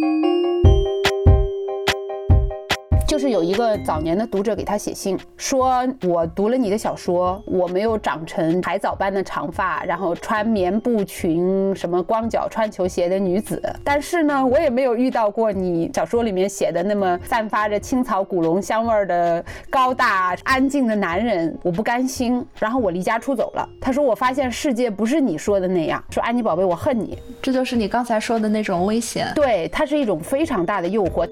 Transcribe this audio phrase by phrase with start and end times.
[0.00, 0.31] Thank you.
[3.22, 23.68] 就是有一个早年的读者给他写信，说我读了你的小说，我没有长成海藻般的长发，然后穿棉布裙，什么光脚穿球鞋的女子，但是呢，我也没有遇到过你小说里面写的那么散发着青草古龙香味的高大安静的男人，我不甘心，然后我离家出走了。
[23.80, 31.24] 他说我发现世界不是你说的那样，说安妮宝贝，我恨你，这就是你刚才说的那种危险，对，它是一种非常大的诱惑。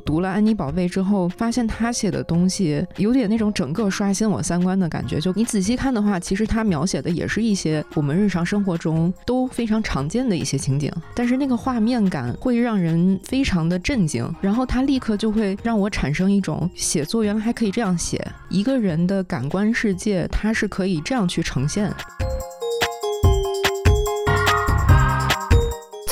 [0.00, 5.20] 读了安妮宝贝之后，发现他写的东西有点那种整个刷新我三观的感觉。
[5.20, 21.92] 就你仔细看的话，其实他描写的也是一些我们日常生活中都非常常见的一些情景，但是那个画面感会让人非常的震惊，然后他立刻就会让我产生一种写作原来还可以这样写，一个人的感官世界他是可以这样去呈现。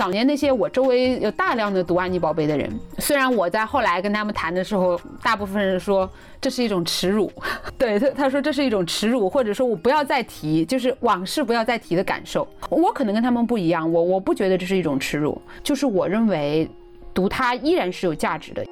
[0.07, 6.09] 往年那些我周围有大量的读安妮宝贝的人，虽然我在后来跟他们谈的时候，大部分人说
[6.41, 7.29] 这是一种耻辱，
[7.77, 12.47] 对他他说这是一种耻辱，或者说我不要再提，就是往事不要再提的感受。
[12.71, 16.71] 我可能跟他们不一样，我我不觉得这是一种耻辱，就是我认为
[17.13, 18.65] 读它依然是有价值的。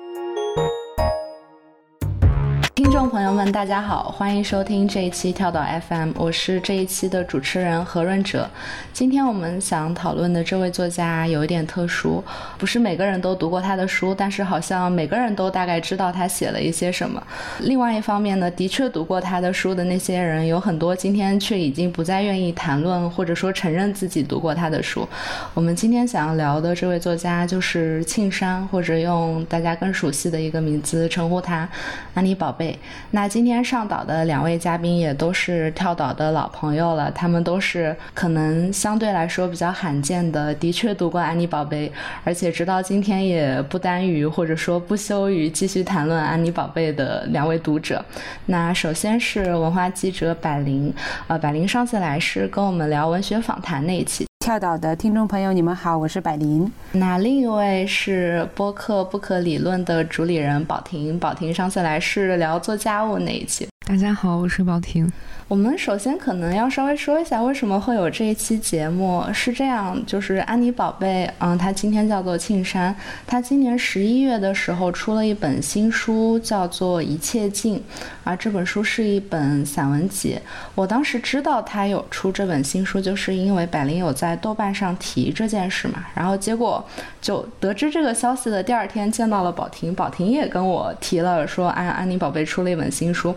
[2.75, 8.51] 听众朋友们，大家好，欢迎收听这一期跳岛 FM，我是这一期的主持人何润哲。
[8.93, 12.23] 今天我们想讨论的这位作家有一点特殊，
[12.59, 17.23] 不是每个人都读过他的书，但是好像每个人都大概知道他写了一些什么。
[17.61, 25.09] 另外一方面呢，的确读过他的书的那些人，有很多今天却已经不再愿意谈论或者说承认自己读过他的书。
[25.55, 31.69] 我们今天想要聊的这位作家就是庆山，或者用大家更熟悉的一个名字称呼他，
[32.15, 32.64] 安妮宝贝。
[33.11, 41.91] 那今天上岛的两位嘉宾也都是跳岛的老朋友了，他们都是可能相对来说比较罕见的，的确读过安妮宝贝，
[42.23, 48.05] 而且直到今天也不耽于或者说不羞于继续谈论安妮宝贝的两位读者。
[48.47, 50.93] 那首先是文化记者百灵，
[51.27, 54.27] 呃，百灵上次来是跟我们聊文学访谈那一期。
[54.45, 56.71] 跳岛的听众朋友，你们好，我是百灵。
[56.93, 63.67] 那另一位是播客不可理论的主理人宝婷，宝婷上次来是聊做家务那一期。
[63.87, 65.13] 大家好，我是宝婷。
[65.47, 69.23] 我们首先可能要稍微说一下为什么会有这一期节目。
[69.35, 72.97] 是这样，就是安妮宝贝，嗯，她今天叫做庆山，
[73.27, 77.77] 她今年十一月的时候出了一本新书，叫做《一切尽》，
[78.25, 80.39] 而这本书是一本散文集。
[80.75, 86.07] 我当时知道她有出这本新书，就是因为百灵有在豆瓣上提这件事嘛。
[86.15, 86.83] 然后结果
[87.21, 93.35] 就得知这个消息的第二天见到了宝婷，宝婷也跟我提了说安安妮宝贝出了一本新书。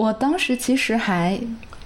[0.00, 1.38] 我当时其实还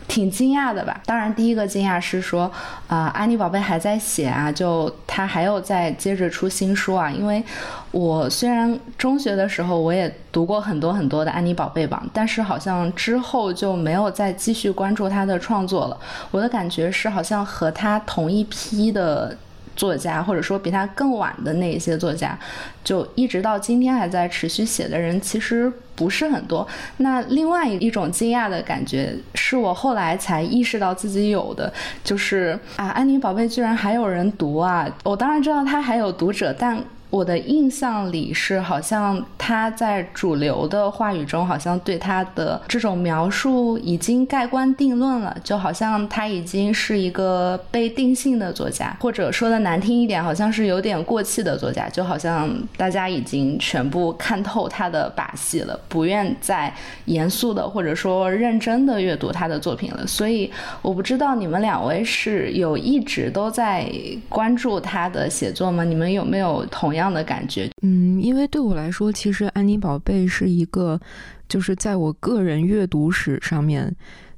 [0.07, 1.01] 挺惊讶的吧。
[1.05, 2.49] 当然，第一个惊讶是说，
[2.87, 7.11] 啊，安妮宝贝还在写啊，就她还有在接着出新书啊。
[7.11, 7.43] 因为
[7.91, 15.99] 我虽然中学的时候我也读过很多很多的安妮宝贝榜，但是好像之后就没有再继续关注她的创作了。
[16.31, 19.37] 我的感觉是，好像和她同一批的。
[19.77, 22.39] 作家，或者说比他更晚的那一些作家，
[22.83, 26.67] 就一直到今天还在持续写的人，其实不是很多。
[26.99, 34.89] 那另外一种惊讶的感觉，是我后来才意识到自己有的，就是啊，安妮宝贝居然还有人读啊！
[35.05, 36.83] 我当然知道他还有读者，但。
[37.15, 60.05] 我的印象里是，好像他在主流的话语中，好像对他的这种描述已经盖棺定论了，就好像他已经是一个被定性的作家，或者说的难听一点，好像是有点过气的作家，就好像大家已经全部看透他的把戏了，不愿再严肃的或者说认真的阅读他的作品了。
[60.05, 60.51] 所以，
[60.83, 63.89] 我不知道你们两位是有一直都在
[64.29, 65.85] 关注他的写作吗？
[65.85, 67.04] 你们有没有同样？
[67.05, 70.99] 样的感觉，嗯，因为对我来说，其实安妮宝贝是一个，
[71.47, 73.95] 就是在我个人阅读史上面，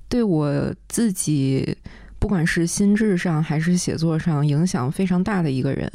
[0.08, 1.76] 对我自己，
[2.18, 5.90] 不管是心智上还是写作上，影响非常大的一个人。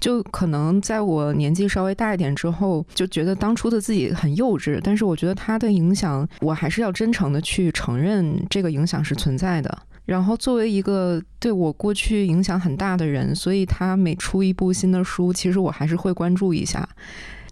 [0.00, 9.78] 就可能在我年纪稍微大一点之后，就觉得当初的自己很幼稚，但是我觉得他的影响，我还是要真诚的去承认这个影响是存在的。
[10.10, 16.88] 然后，作为一个对我过去影响很大的人，所以他每出一部新的书，其实我还是会关注一下。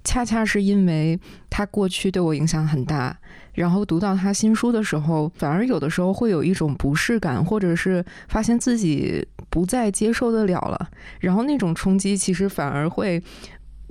[0.02, 1.16] 恰恰是因为
[1.48, 3.16] 他过去对我影响很大，
[3.54, 10.90] 然后读到他新书的时候，反而有的时候会有一种不适感，或者是发现自己不再接受得了了。
[11.20, 13.22] 然后那种冲击，其实反而会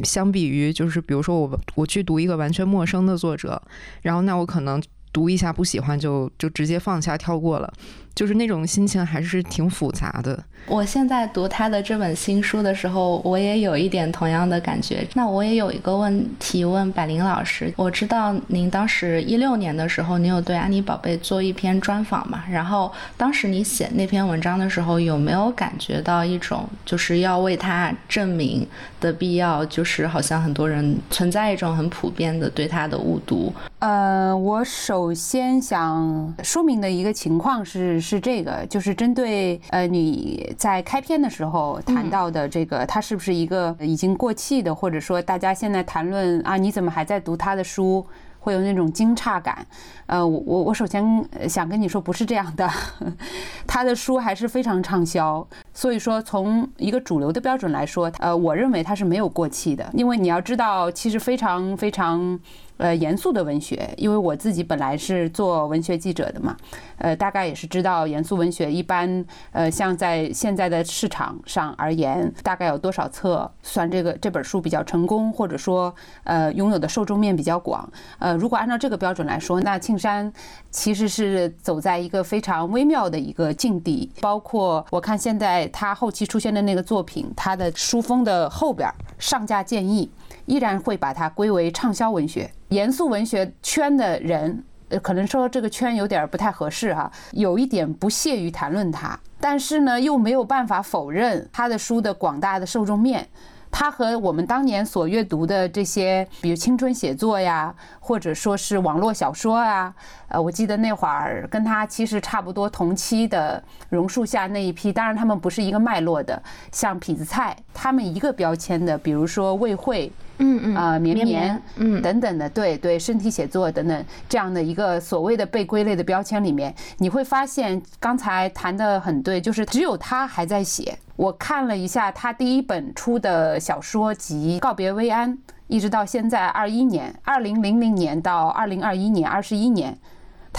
[0.03, 3.61] 相比于就是，比如说我我去读一个完全陌生的作者，
[4.01, 4.83] 然后那我可能。
[5.13, 7.73] 读一下不喜欢就就直接放下跳过了。
[8.17, 10.43] 就是那种心情还是挺复杂的。
[10.65, 15.07] 我现在读他的这本新书的时候，我也有一点同样的感觉。
[15.13, 22.43] 那我也有一个问题问百灵老师，我知道您当时一六年的时候，您有对安妮宝贝做一篇专访嘛？
[22.49, 28.67] 然后当时你写那篇文章的时候，有没有感觉到一种就是要为他证明
[28.99, 29.63] 的必要？
[29.65, 33.53] 就是好像很多人存在一种很普遍的对他的误读。
[33.79, 38.01] 呃，我首先想说明的一个情况是。
[38.07, 48.05] 是这个，就是针对呃你在开篇的时候谈到的这个，他是不是一个已经过气的，或者说大家现在谈论啊，你怎么还在读他的书，
[48.39, 49.67] 会有那种惊诧感？
[50.05, 51.03] 呃，我我我首先
[51.49, 52.69] 想跟你说，不是这样的，
[53.67, 62.39] 他的书还是非常畅销，所以说从一个主流的标准来说，呃，我认为他是没有过气的，因为你要知道，其实非常非常。
[62.77, 66.55] 呃，严肃的文学，因为我自己本来是做文学记者的嘛，
[66.97, 75.93] 呃，大概也是知道严肃文学一般，呃，像在现在的市场上而言，大概有多少册算这个这本书比较成功，或者说
[76.23, 77.89] 呃拥有的受众面比较广。
[78.19, 80.31] 呃，如果按照这个标准来说，那庆山
[80.69, 84.11] 其实是走在一个非常微妙的一个境地。
[84.21, 88.87] 包括我看现在他后期出现的那个作品，他的书封的后边
[89.17, 90.09] 上架建议。
[90.47, 92.49] 依然会把它归为畅销文学。
[92.69, 103.27] 严肃文学圈的人，呃，可能说这个圈有点不太合适哈，有一点不屑于谈论它，但是呢，又没有办法否认他的书的广大的受众面。
[103.69, 109.93] 他和我们当年所阅读的这些，比如青春写作呀，或者说是网络小说啊，
[110.29, 116.41] 呃，我记得那会儿跟他其实差不多同期的榕树下那一批，当然他们不是一个脉络的，
[116.71, 120.11] 像痞子蔡他们一个标签的，比如说魏慧。
[120.39, 130.97] 嗯嗯啊，绵绵，嗯等等的，对对，身体写作等等这样的一个所谓的被归类的标签里面，你会发现刚才谈的很对，就是只有他还在写。
[131.15, 135.33] 我看了一下他第一本出的小说集《告别薇安》，
[135.67, 139.97] 一直到现在二一年，二零零零年到二零二一年，二十一年。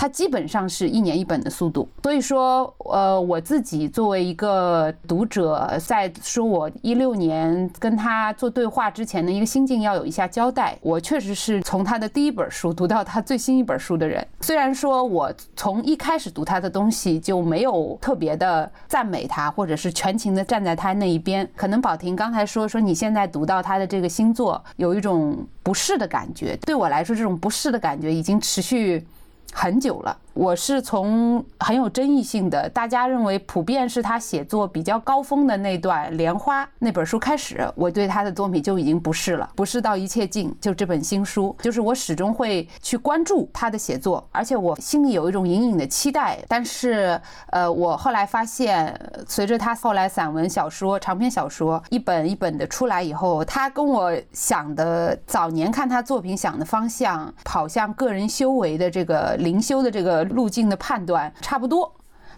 [0.00, 10.78] 它基本上是一年一本的速度，所以说，呃，我自己作为一个读者，在说我一六年跟他做对话之前的一个心境要有一下交代。
[10.82, 21.44] 我确实是从他的第一本书读到他最新一本书的人， 虽然说我从一开始读他的东西就没有特别的赞美他，或者是全情的站在他那一边。
[21.56, 29.04] 可能宝婷刚才说说你现在读到他的这个星座有一种不适的感觉，对我来说，这种不适的感觉已经持续。
[29.52, 30.16] 很久了。
[30.38, 40.54] 我是从很有争议性的，大家认为普遍是他写作比较高峰的那段《莲花》那本书开始，我对他的作品就已经不是了，不是到一切尽。
[40.60, 46.38] 就这本新书，就是我始终会去关注他的写作，而且我心里有一种隐隐的期待。
[46.46, 47.20] 但是，
[47.50, 48.96] 呃，我后来发现，
[49.26, 60.27] 随着他后来散文小说、长篇小说一本一本的出来以后，他跟我想的早年看他作品想的方向，跑向个人修为的这个灵修的这个。
[60.28, 61.92] 路径的判断差不多，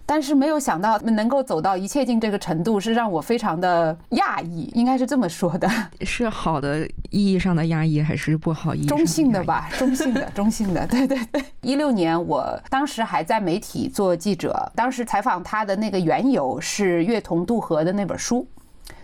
[0.06, 5.70] 但是没有想到能够走到一切尽这个程度，是让我非常的讶异，应该是这么说的。
[6.00, 8.86] 是好的意义上的压抑，还是不好意？
[8.86, 10.86] 中性的吧，中性的， 中性的。
[10.86, 11.44] 对对对。
[11.60, 18.46] 一六年，我当时还在媒体做记者，当时采访他的那个缘由是《月童渡河》的那本书。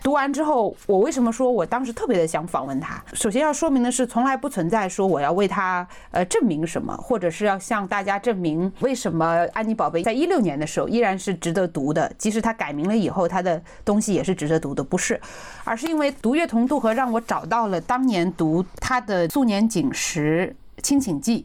[0.06, 3.02] 读完之后，我为什么说我当时特别的想访问他？
[3.12, 15.20] 首先要说明的是，从来不存在说我要为他呃证明什么，或者是要向大家证明为什么安妮宝贝在一六年的时候依然是值得读的，即使他改名了以后，他的东西也是值得读的，不是，
[15.64, 21.44] 而是因为读《月同渡河》让我找到了当年读他的《素年锦时清醒记》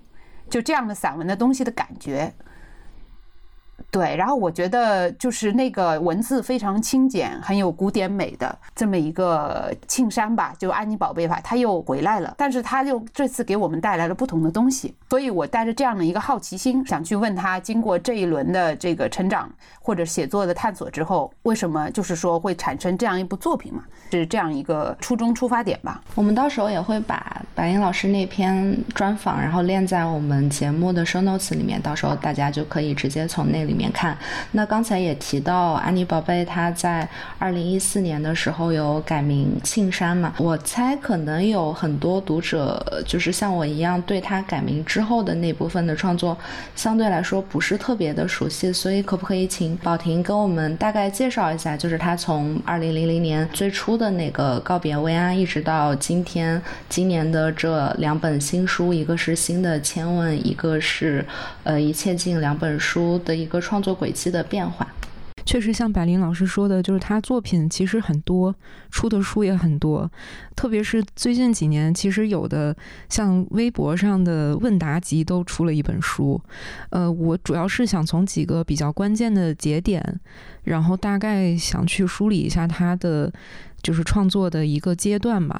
[0.54, 2.32] 就这样的散文的东西的感觉。
[3.92, 23.84] 对，然后我觉得就是那个文字非常清简，很有古典美的这么一个庆山吧，就安妮宝贝吧，他又回来了，但是他又这次给我们带来了不同的东西，所以我带着这样的一个好奇心，想去问他，经过这一轮的这个成长或者写作的探索之后，为什么就是说会产生这样一部作品嘛？
[24.12, 26.02] 是这样一个初衷出发点吧。
[26.16, 33.81] 我们到时候也会把白英老师那篇专访，然后链在我们节目的 show notes 里面，到时候大家就可以直接从那里面。
[33.82, 34.16] 面看。
[34.52, 37.08] 那刚才也提到安妮宝贝，她在
[37.40, 40.34] 二零一四年的时候有改名庆山嘛？
[40.38, 46.38] 我猜可能有很多读者就是像我一样，对她改名之后的那部分的创作
[46.76, 61.26] 相对来说不是特别的熟悉，所以可不可以请宝婷跟我们大概介绍一下，就是她从二零零零年最初的那个告别薇安，一直到今天今年的这两本新书，一个是新的千问，一个是
[61.64, 64.86] 呃一切尽两本书的一个创作轨迹的变化。
[65.46, 68.54] 确实，像百灵老师说的，就是他作品其实很多，
[68.90, 70.12] 出的书也很多。
[70.58, 72.76] 特别是最近几年，其实有的
[73.08, 76.40] 像微博上的问答集都出了一本书。
[76.90, 80.20] 呃，我主要是想从几个比较关键的节点，
[80.66, 83.32] 然后大概想去梳理一下他的。
[83.84, 85.60] 就是创作的一个阶段吧。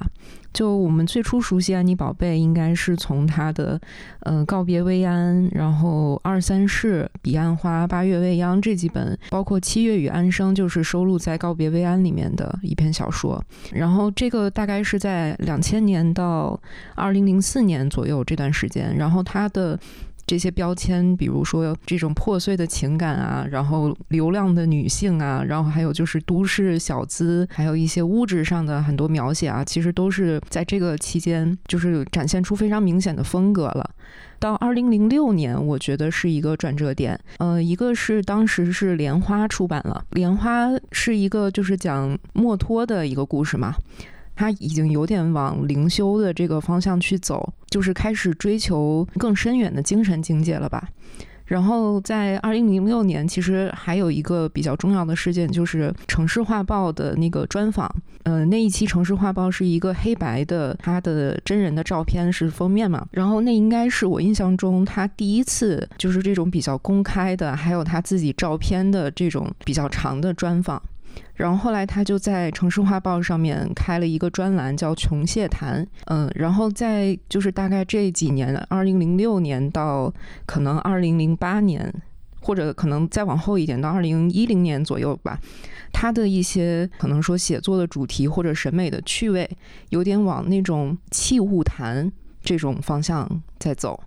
[0.52, 3.80] 就我们最初熟悉安妮宝贝，应该是从她的
[4.20, 13.42] 呃告别薇安，然后二三世、彼岸花、八月未央这几本，包括七月与安生，就是收录在告别薇安里面的一篇小说。
[13.72, 16.60] 然后这个大概是在两千年到
[16.94, 18.96] 二零零四年左右这段时间。
[18.96, 19.78] 然后他的。
[20.32, 33.90] 这些标签，比如说这种破碎的情感啊，然后流浪的女性啊，然后还有就是都市小资，还有一些物质上的很多描写啊，其实都是在这个期间就是展现出非常明显的风格了。
[34.38, 37.20] 到二零零六年，我觉得是一个转折点。
[37.36, 43.74] 呃，一个是当时是莲花出版了，莲花是一个就是讲墨脱的一个故事嘛。
[44.42, 50.88] 他已经有点往灵修的这个方向去走，就是开始追求更深远的精神境界了吧。
[51.44, 57.88] 然后在二零零六年，其实还有一个比较重要的事件，就是《城市画报》的那个专访。
[58.24, 63.06] 呃，那一期《城市画报》是一个黑白的，他的真人的照片是封面嘛。
[63.12, 70.82] 然后那应该是我印象中他第一次就是这种比较公开的，还有他自己照片的这种比较长的专访。
[71.34, 75.84] 然后后来他就在《城市画报》上面开了一个专栏，叫《穷蟹谈》。
[76.06, 80.12] 嗯，然后在就是大概这几年，二零零六年到
[80.46, 81.92] 可能二零零八年，
[82.40, 85.38] 或者可能再往后一点到二零一零年左右吧，
[85.92, 89.48] 他的一些可能说写作的主题或者审美的趣味，
[89.88, 92.10] 有点往那种器物谈
[92.42, 93.28] 这种方向
[93.58, 93.98] 在走。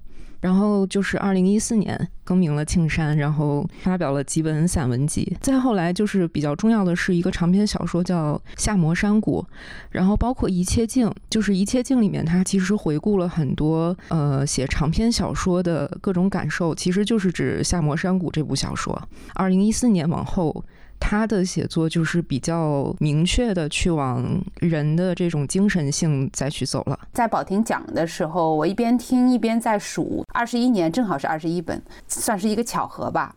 [0.46, 5.36] 然后就是二零一四年更名了庆山，然后发表了几本散文集。
[5.42, 9.44] 再后来就是比较重要的是一个长篇小说叫《夏摩山谷》，
[9.90, 19.02] 然后包括《一切境》，就是《一切境》里面它其实回顾了很多呃写长篇小说的各种感受，其实就是指《夏摩山谷》这部小说。
[19.34, 20.64] 二零一四年往后。
[21.00, 24.26] 他的写作就是比较明确的去往
[24.60, 27.00] 人的这种精神性再去走了。
[27.14, 33.36] 在宝婷讲的时候，我一边听一边在数，二十一年正好是二十一本，算是一个巧合吧。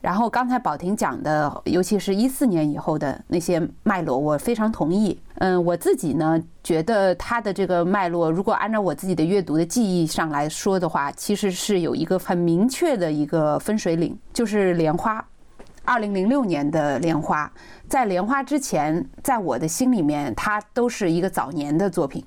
[0.00, 5.20] 然后刚才宝婷讲的，尤其是一四年以后的那些脉络，我非常同意。
[5.34, 15.22] 嗯，我自己呢觉得他的这个脉络，如果按照我自己的阅读的记忆上来说的话，其实是有一个很明确的一个分水岭，就是莲花。
[15.84, 17.50] 二零零六年的莲花，
[17.88, 22.24] 在莲花之前，在我的心里面，它都是一个早年的作品。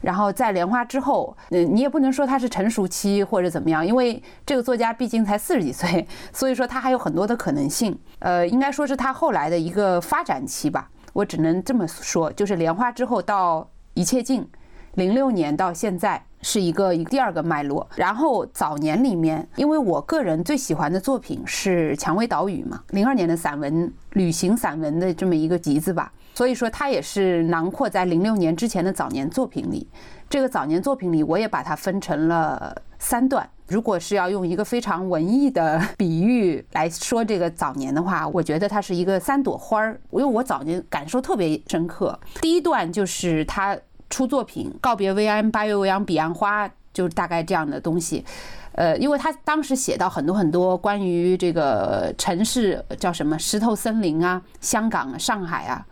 [0.00, 7.98] 然后在莲花之后，嗯，你也不能说它是成熟期或者怎么样，因为这个作家毕竟才四十几岁，所以说他还有很多的可能性。
[8.20, 14.48] 呃，应该说是他后来的一个发展期吧，我只能这么说，就是莲花之后到一切尽，
[14.94, 16.24] 零六年到现在。
[16.42, 29.88] 是一个第二个脉络，然后早年里面，因为我个人最喜欢的作品是《蔷薇岛屿》嘛，零二年的散文旅行散文的这么一个集子吧，所以说它也是囊括在零六年之前的早年作品里。
[30.30, 33.48] 这个早年作品里，我也把它分成了三段。
[33.66, 42.18] 如果是要用一个非常文艺的比喻来说这个早年的话，我觉得它是一个三朵花儿，因为我早年感受特别深刻。
[42.40, 43.76] 第一段就是它。
[44.10, 48.24] 出作品《告别薇安》《八月未央》《彼岸花》，就大概这样的东西。
[48.72, 55.84] 呃，因为他当时写到很多很多关于这个城市叫什么石头森林啊、香港、上海啊，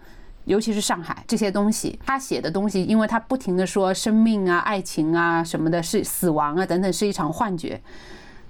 [0.45, 1.99] 尤其是上海这些东西。
[2.07, 7.81] 他写的东西，因为他不停的说生命啊、爱情啊什么的，是死亡啊等等，是一场幻觉，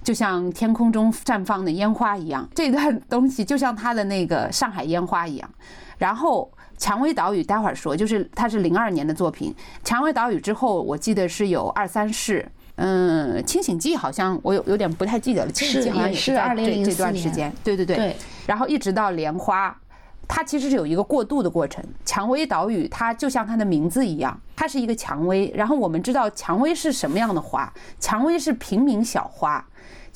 [0.03, 2.47] 就像天空中绽放的烟花一样。
[2.53, 5.49] 这段东西就像他的那个上海烟花一样，
[5.97, 6.51] 然后。
[6.77, 9.53] 蔷薇岛屿，待会儿说，就是它是零二年的作品。
[9.83, 15.51] 蔷薇岛屿之后，我记得是有二三世，嗯，清醒记好像我有有点不太记得了。
[15.51, 18.15] 清醒记好像也是在这这段时间，对对对。
[18.45, 19.75] 然后一直到莲花，
[20.27, 21.83] 它其实是有一个过渡的过程。
[22.05, 25.51] 蔷薇岛屿它就像它的名字一样，它是一个蔷薇。
[25.55, 27.73] 然后我们知道蔷薇是什么样的花？
[27.99, 29.65] 蔷薇是平民小花，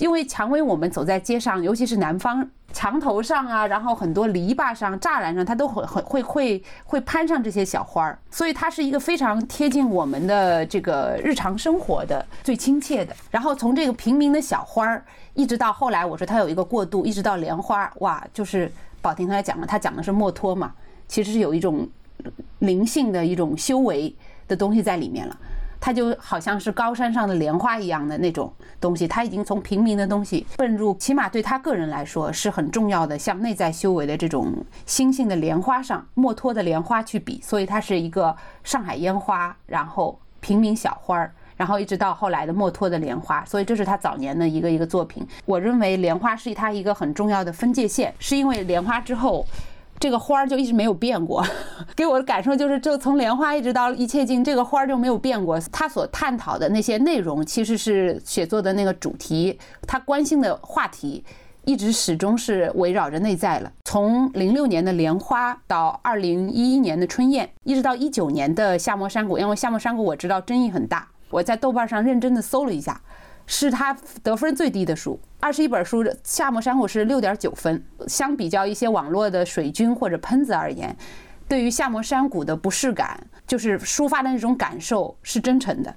[0.01, 2.49] 因为蔷薇我们走在街上，尤其是南方。
[2.73, 13.13] 墙头上啊，然后很多篱笆上、栅栏上，它都会会会会会攀上这些小花儿，所以它是一个非常贴近我们的这个日常生活的、最亲切的。
[13.29, 15.03] 然后从这个平民的小花儿，
[15.33, 20.71] 一直到后来，我说它有一个过渡，一直到莲花，哇，就是宝婷刚才讲了，她讲的是墨脱嘛，
[21.09, 21.85] 其实是有一种
[22.59, 24.15] 灵性的一种修为
[24.47, 25.37] 的东西在里面了。
[25.81, 38.33] 它就好像是高山上的莲花一样的那种东西，它已经从平民的东西奔入，起码对他个人来说是很重要的，向内在修为的这种心性的莲花上，墨脱的莲花去比，所以它是一个
[38.63, 45.27] 上海烟花，然后平民小花儿，然后一直到后来的墨脱的莲花，所以这是他早年的一个一个作品。
[45.45, 49.43] 我认为莲花是他一个很重要的分界线，是因为莲花之后。
[50.01, 51.45] 这个花儿就一直没有变过，
[51.95, 55.59] 给我的感受就是，就从莲花一直到一切境，这个花儿就没有变过。
[55.71, 61.23] 他所探讨的那些内容，其实是写作的那个主题，他关心的话题，
[61.65, 63.71] 一直始终是围绕着内在了。
[63.85, 72.99] 从零六年的莲花到二零一一年的春燕，一直到一九年的夏末山谷，因为夏末山谷我知道争议很大，我在豆瓣上认真的搜了一下。
[73.45, 77.83] 是他得分最低的书，二十一本书，《夏目山谷》是六点九分。
[78.07, 80.95] 相比较一些网络的水军或者喷子而言，
[81.47, 85.93] 对于夏目山谷的不适感，就是抒发的那种感受是真诚的，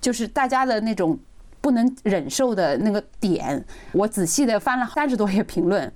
[0.00, 1.18] 就是大家的那种
[1.60, 3.64] 不能忍受的那个点。
[3.92, 5.90] 我仔细的翻了三十多页评论。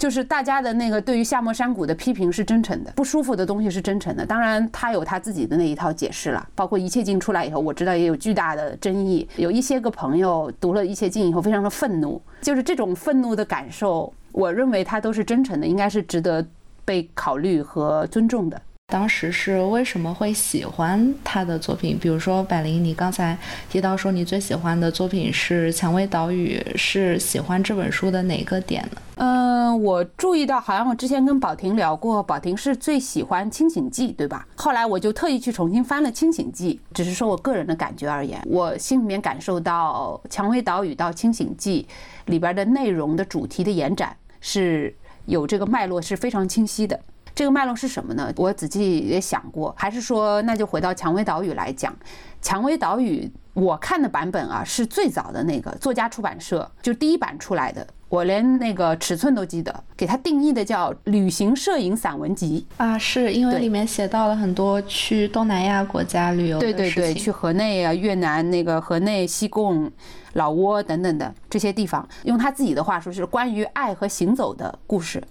[0.00, 4.24] 就是大家的那个对于夏末山谷的批评是真诚的，不舒服的东西是真诚的。
[4.24, 6.48] 当然，他有他自己的那一套解释了。
[6.54, 9.28] 包括一切镜出来以后，我知道也有巨大的争议。
[9.36, 12.18] 有一些个朋友读了一切镜以后，非常的愤怒。
[12.40, 16.42] 就是这种愤怒的感受，我认为他都是真诚的，应该是值得
[16.82, 18.58] 被考虑和尊重的。
[18.90, 21.96] 当时是为什么会喜欢他的作品？
[21.98, 23.38] 比如说，百灵，你刚才
[23.70, 29.00] 提到说你最喜欢的作品是《蔷薇岛屿》，是喜欢这本书的哪个点呢？
[29.16, 34.46] 嗯，我注意到，好像我之前跟宝婷聊过，宝婷是最喜欢《清醒记》，对吧？
[34.56, 41.86] 后来我就特意去重新翻了《清醒记》，只是说我个人的感觉而言，我心里面感受到《蔷薇岛屿》到《清醒记》
[42.30, 44.94] 里边的内容的主题的延展是
[45.26, 46.98] 有这个脉络，是非常清晰的。
[47.40, 48.30] 这个脉络是什么呢？
[48.36, 51.90] 我仔细也想过，还是说那就回到《蔷薇岛屿》来讲，
[52.42, 57.86] 《蔷薇岛屿》我看的版本啊是最早的那个作家出版社就第一版出来的。
[58.10, 69.90] 我连那个尺寸都记得，给它定义的叫旅行摄影散文集啊，是因为里面写到了很多去东南亚国家旅游，对对对，去河内啊、越南那个河内、西贡、
[70.34, 75.22] 老挝等等的这些地方，用他自己的话说是关于爱和行走的故事。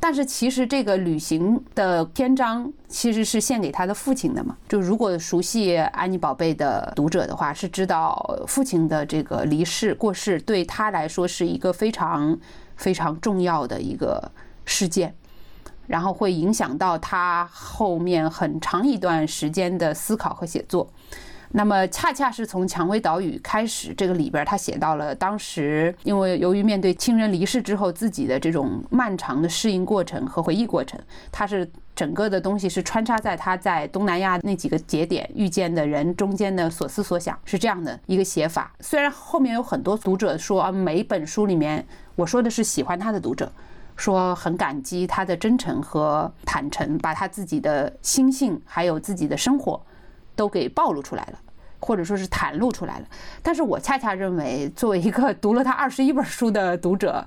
[0.00, 4.56] 但是其实这个旅行的篇章其实是献给他的父亲的嘛？
[4.68, 12.38] 就如果熟悉安妮宝贝的读者的话，是知道父亲的这个离世过世对他来说是一个非常。
[12.78, 14.30] 非常重要的一个
[14.64, 15.12] 事件，
[15.88, 20.88] 然后会影响到他后面很长一段时间的思考和写作。
[21.50, 31.00] 那么，恰恰是从《蔷薇岛屿》开始，这个里边他写到了当时，因为由于面对亲人离世之后自己的这种漫长的适应过程和回忆过程，
[31.32, 38.70] 他是整个的东西是穿插在他在东南亚那几个节点遇见的人中间的所思所想，是这样的一个写法。
[38.80, 41.84] 虽然后面有很多读者说啊，每本书里面
[42.14, 43.50] 我说的是喜欢他的读者，
[43.96, 49.80] 说很感激他的真诚和坦诚，把他自己的心性还有自己的生活。
[50.38, 51.38] 都给暴露出来了，
[51.80, 53.06] 或者说是袒露出来了。
[53.42, 57.26] 但是我恰恰认为，作为一个读了他二十一本书的读者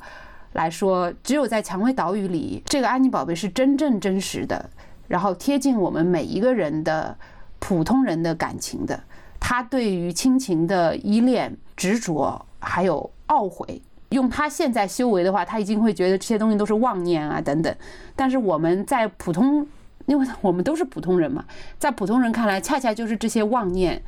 [0.54, 4.70] 来说，只有在《蔷薇岛屿》里，这个安妮宝贝是真正真实的，
[5.10, 7.14] 然后贴近我们每一个人的
[7.60, 8.98] 普通人的感情的。
[9.38, 17.76] 他对于亲情的依恋、执着，还有懊悔，用他现在修为的话，他已经会觉得这些东西都是妄念啊等等。
[18.16, 19.68] 但是我们在普通。
[20.06, 21.46] 因为我们都是普通人嘛，
[21.78, 24.02] 在普通人看来，恰恰就是这些妄念，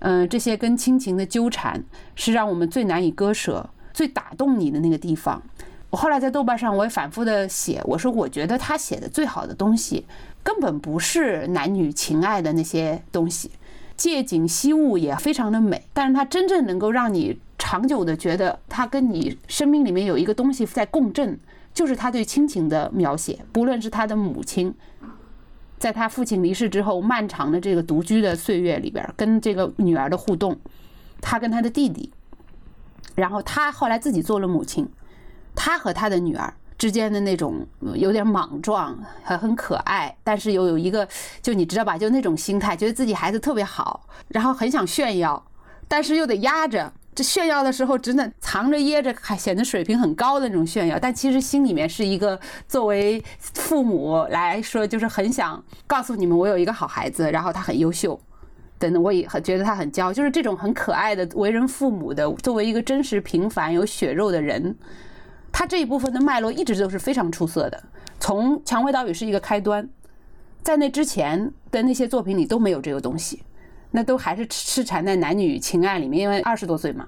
[0.00, 1.82] 嗯，这些跟亲情的纠缠，
[2.14, 5.42] 是让我们最难以割舍、最打动你的那个地方。
[5.90, 10.04] 我后来在豆瓣上，我也反复的写，我说我觉得他写的最好的东西，
[10.42, 13.50] 根本不是男女情爱的那些东西，
[13.96, 21.40] 借景惜物也非常的美，但是他真正能够让你长久的觉得他跟你生命里面有一个东西在共振，
[21.72, 24.74] 就是他对亲情的描写，不论是他的母亲。
[25.78, 30.58] 在他父亲离世之后，漫长的这个独居的岁月里边，跟这个女儿的互动，
[31.20, 32.12] 他跟他的弟弟，
[33.14, 34.88] 然后他后来自己做了母亲，
[35.54, 41.06] 他和他的女儿之间的那种有点莽撞，还很可爱，但是又有一个，
[41.40, 45.44] 就你知道吧，就那种心态，觉得自己孩子特别好，然后很想炫耀，
[45.86, 46.92] 但是又得压着。
[47.18, 58.16] 这炫耀的时候，只能藏着掖着，还显得水平很高的那种炫耀，但其实心里面是一个作为父母来说，就是很想告诉你们，我有一个好孩子，然后他很优秀，
[58.78, 64.76] 等等，我也很觉得他很骄傲，就是这种很可爱的为人父母的，作为一个真实平凡有血肉的人。
[65.50, 67.82] 他这一部分的脉络一直都是非常出色的。
[68.20, 69.88] 从《蔷薇岛屿》是一个开端，
[70.62, 73.42] 在那之前的那些作品里都没有这个东西，
[73.98, 76.20] 那都还是痴缠在男女情爱里面。
[76.20, 77.04] 因为二十多岁嘛，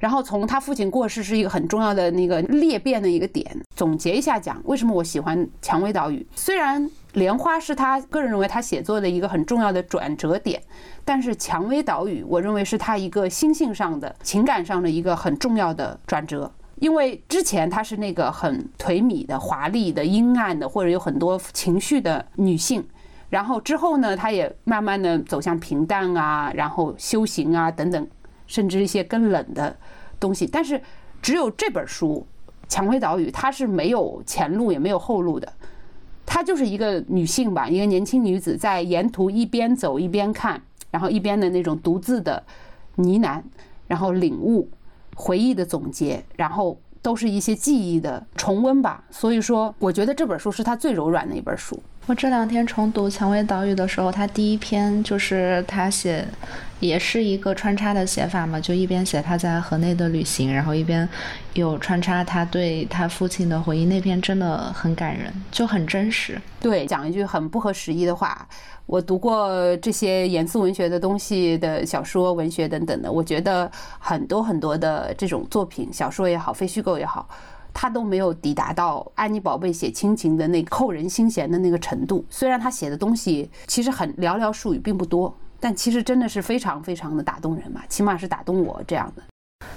[0.00, 3.56] 然后从他父亲过世是一个很重要的那个裂变的一个点。
[3.76, 6.18] 总结一下讲，为什么我喜欢《蔷薇岛屿》？
[6.34, 10.60] 虽然《莲花》是他个人认为他写作的一个很重要的转折点，
[11.04, 16.50] 但是《蔷薇岛屿》我认为是他一个心性上的情感上的一个很重要的转折。
[16.80, 22.84] 因为之前她是那个很颓靡的、华丽的、阴暗的，或者有很多情绪的女性，
[23.34, 28.06] 然后之后呢，她也慢慢的走向平淡啊，然后修行啊等等，
[28.46, 29.76] 甚至一些更冷的
[30.20, 30.46] 东西。
[30.46, 30.80] 但是
[31.20, 32.24] 只有这本书
[32.72, 35.52] 《蔷薇岛屿》，它是没有前路也没有后路的，
[36.24, 42.40] 她就是一个女性吧，一个年轻女子在沿途一边走一边看，然后一边的那种独自的
[42.94, 43.42] 呢喃，
[43.88, 44.70] 然后领悟。
[45.16, 49.04] 回忆的总结，然后都是一些记忆的重温吧。
[49.10, 51.80] 所以说，我觉得这本书是他最柔软的一本书。
[52.06, 56.22] 我这两天重读《蔷薇岛屿》的时候，他第一篇就是他写，
[56.78, 61.08] 也是一个穿插的写法嘛，就一边写他在河内的旅行，然后一边
[61.54, 63.86] 有穿插他对他父亲的回忆。
[63.86, 66.38] 那篇真的很感人，就很真实。
[66.60, 68.46] 对，讲一句很不合时宜的话。
[68.84, 77.26] 我读过这些严肃文学的东西的小说、文学等等的，我觉得很多很多的这种作品，小说也好，非虚构也好，
[77.74, 82.24] 它都没有抵达到安妮宝贝写亲情的那扣人心弦的那个程度。
[82.30, 89.22] 虽然他写的东西其实很寥寥数语，并不多，但其实真的是非常非常的打动人嘛，起码是打动我这样的。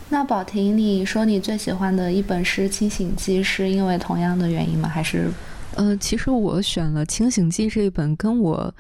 [0.10, 4.88] 那宝婷，你说你最喜欢的一本是《清醒记》，是因为同样的原因吗？
[4.88, 5.30] 还是？
[5.76, 8.74] 呃，其实我选了《清醒记》这一本，跟我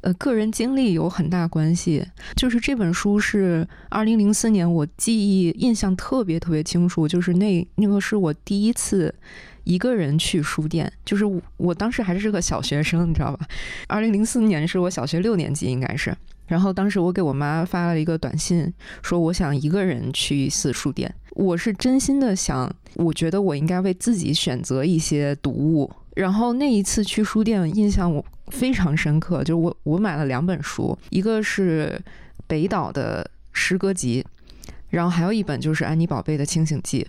[0.00, 2.04] 呃个人经历有很大关系。
[2.36, 9.14] 就是这本书是二零零四年，我记忆印象特别特别清楚，就是那那个是我第一次
[9.64, 11.24] 一个人去书店，就是
[11.56, 13.46] 我当时还是个小学生，你知道吧？
[13.86, 16.16] 二零零四年是我小学六年级，应该是。
[16.46, 21.14] 然后当时我给我妈发了一个短信，说我想一个人去一次书店。
[21.32, 25.90] 我是真心的想，我觉得我应该为自己选择一些读物。
[26.16, 32.00] 然后那一次去书店，印象我非常深刻，就是我我买了两本书，一个是
[32.46, 34.24] 北岛的诗歌集，
[34.90, 37.06] 然后还有一本就是安妮宝贝的清醒记。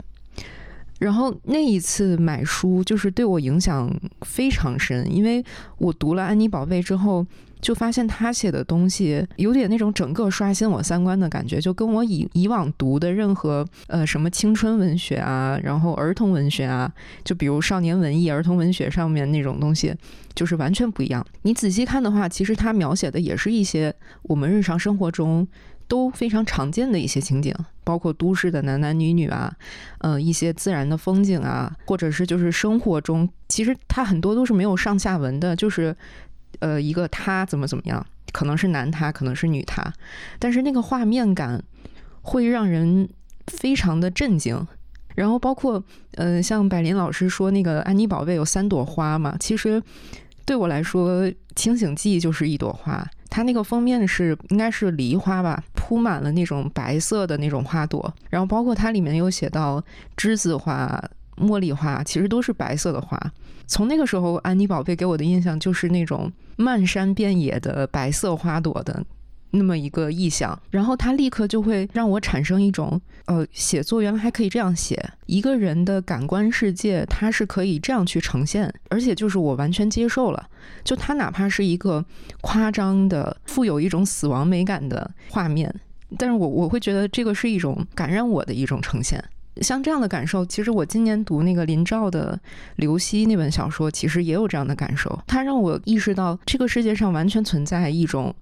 [0.99, 3.89] 然后那一次买书就是对我影响
[4.21, 5.43] 非常深，因为
[5.77, 7.25] 我读了安妮宝贝之后。
[7.61, 16.91] 就发现他写的东西有点那种整个刷新我三观的感觉，就跟我以以往读的任何呃什么青春文学啊，然后儿童文学啊，
[17.23, 19.93] 就比如少年文艺、儿童文学上面那种东西，
[20.33, 21.25] 就是完全不一样。
[21.41, 23.93] 你仔细看的话，其实他描写的也是一些
[24.23, 25.45] 我们日常生活中
[25.87, 29.53] 都非常常见的一些情景，包括都市的男男女女啊，
[29.97, 35.93] 呃一些自然的风景啊，或者是就是生活中，其实它很多都是没有上下文的，就是。
[36.59, 39.93] 呃，一个他怎么怎么样，可能是男他，可能是女他，
[40.39, 41.63] 但是那个画面感
[42.21, 43.07] 会让人
[43.47, 44.67] 非常的震惊。
[45.15, 45.83] 然后包括
[46.15, 49.81] 呃，像百灵老师说那个安妮宝贝有三朵花嘛，其实
[50.45, 58.13] 对我来说，《清醒记》就是一朵花，它那个封面是应该是梨花吧，铺满了那种白色的那种花朵。
[58.29, 59.83] 然后包括它里面有写到
[60.17, 61.01] 栀子花。
[61.39, 63.17] 茉莉花其实都是白色的花。
[63.69, 69.05] 从那个时候，安妮宝贝给我的印象就是那种漫山遍野的白色花朵的
[69.51, 70.59] 那么一个意象。
[70.71, 80.49] 然后它立刻就会让我产生一种，呃，写作原来还可以这样写，一个人的感官世界，它是可以这样去呈现，而且就是我完全接受了。
[80.83, 82.03] 就它哪怕是一个
[82.41, 85.73] 夸张的、富有一种死亡美感的画面，
[86.17, 89.23] 但是我我会觉得这个是一种感染我的一种呈现。
[89.61, 92.39] 像这样的感受，其实我今年读那个林兆的
[92.77, 95.19] 《刘希》那本小说，其实也有这样的感受。
[95.27, 98.33] 它让我意识到，这个世界上完全存在一种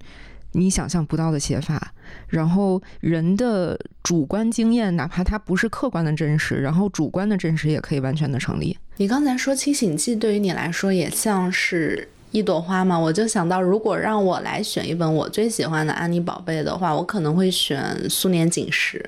[0.52, 1.92] 你想象不到的写法。
[2.28, 8.76] 然后，人的主观经验，哪怕它不是客观的真实，然后主观的真实也可以完全的成立。
[8.96, 18.98] 你刚才说《清醒剂》对于你来说，也像是一朵花嘛，我就想到，如果让我来选一本我最喜欢的安妮宝贝的话，我可能会选《苏年锦时》。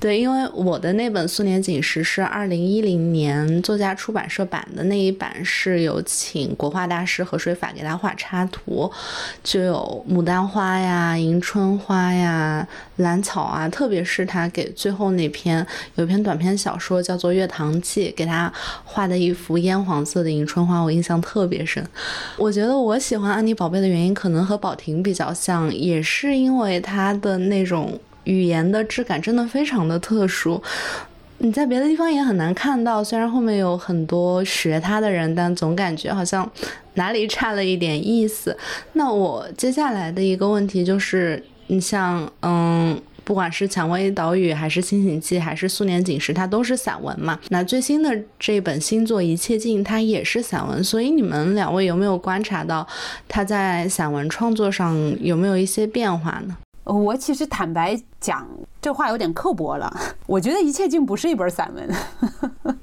[0.00, 8.90] 对，因为我的那本《苏年锦时》是二零一零年作家出版社版的那一版，是有请国画大师何水法给他画插图，
[9.44, 12.66] 就有牡丹花呀、迎春花呀、
[12.98, 18.52] 兰草啊，特别是他给最后那篇有一篇短篇小说叫做《月堂记》，给他
[18.84, 21.82] 画的一幅烟黄色的迎春花，我印象特别深。
[22.36, 22.52] 我。
[22.58, 30.60] 觉得我喜欢安妮宝贝的原因，可能和宝婷比较像，也是因为她的那种语言的质感真的非常的特殊。
[31.38, 36.50] 你在别的地方也很难看到，虽然后面有很多学她的人，但总感觉好像
[36.94, 38.56] 哪里差了一点意思。
[38.94, 43.00] 那我接下来的一个问题就是，你像，嗯。
[43.24, 47.38] 不管是《蔷薇岛屿》还是《清醒记》还是《素年锦时》，它都是散文嘛。
[47.50, 50.82] 那最新的这本新作《一切尽》，它也是散文。
[50.82, 52.88] 所以你们两位有没有观察到，
[53.28, 56.56] 他在散文创作上有没有一些变化呢？
[56.84, 58.48] 我其实坦白讲，
[58.80, 59.94] 这话有点刻薄了。
[60.24, 62.76] 我觉得《一切尽》不是一本散文。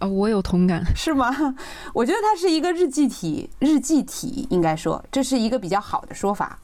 [0.00, 1.34] 呃，我有同感，是吗？
[1.94, 6.58] 我觉得它是一个日记体，日记体应该说，这是一个比较好的说法。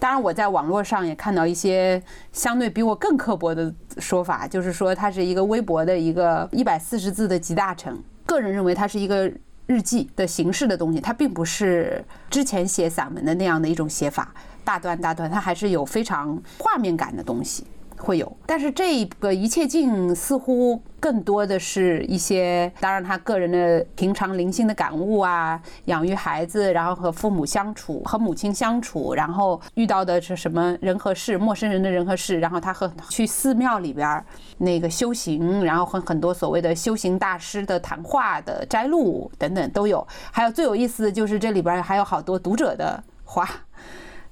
[0.00, 2.00] 当然，我在网络上也看到一些
[2.32, 8.00] 相对比我更刻薄的说法，就是说它是一个微博的一个一百四十字的集大成。
[8.24, 9.30] 个人认为它是一个
[9.66, 14.32] 日记的形式的东西，它并不是之前写散文的那样的一种写法，
[14.64, 17.66] 大段大段，它还是有非常画面感的东西。
[17.98, 34.24] 会有，但是这个一切尽似乎更多的是一些，当然他个人的平常零星的感悟啊，养育孩子，然后和父母相处，和母亲相处，然后遇到的是什么人和事，陌生人的人和事，然后他和去寺庙里边
[34.58, 43.48] 那个修行，然后和很多所谓的修行大师的谈话的摘录等等都有，还有最有意思的就是这里边还有好多读者的话，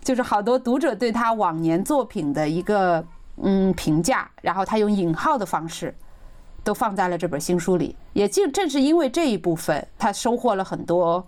[0.03, 3.05] 就是好多读者对他往年作品的一个。
[3.43, 5.95] 嗯，评价，然后他用引号的方式，
[6.65, 7.95] 都放在了这本新书里。
[8.15, 11.25] 也正正是因为这一部分，他收获了很多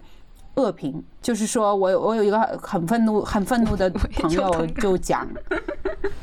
[0.54, 1.04] 恶评。
[1.20, 5.28] 就是说我我有一个很愤怒、很愤怒的朋友就讲，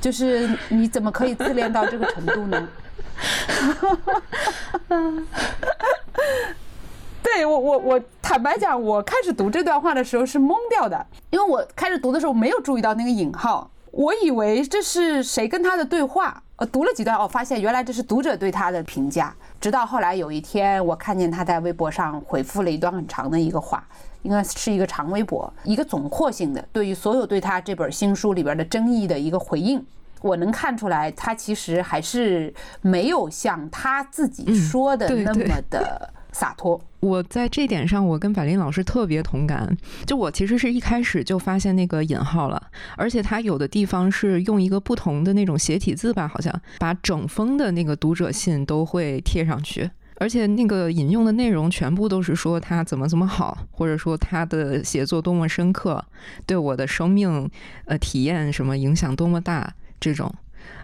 [0.02, 2.68] 就是你怎么可以自恋到这个程度呢？
[3.16, 3.98] 哈哈
[4.90, 5.14] 哈
[7.22, 13.70] 对我我我坦白讲，我开始读这段话的时候是懵掉的，因为我开始读的时候没有注意到那个引号。
[13.96, 19.34] 我以为这是谁跟他的对话，呃，读了几段哦，发现原来这是读者对他的评价。
[19.62, 23.88] 直到后来有一天，我看见他在微博上回复了一段很长的一个话，
[24.24, 29.82] 应该是一个长微博，一个总括性的对于所有对他这本新书里边的争议的一个回应。
[30.26, 36.12] 我能看出来，他其实还是没有像他自己说的那么的。
[36.32, 39.74] 洒脱， 我在这点上，我跟百林老师特别同感。
[40.06, 42.62] 就我其实是一开始就发现那个引号了，
[42.98, 56.04] 而且他有的地方是用一个不同的那种斜体字吧，好像把整封的那个读者信都会贴上去，而且那个引用的内容全部都是说他怎么怎么好，或者说他的写作多么深刻，
[56.46, 57.50] 对我的生命
[57.86, 59.74] 呃体验什么影响多么大
[60.06, 60.32] 这种。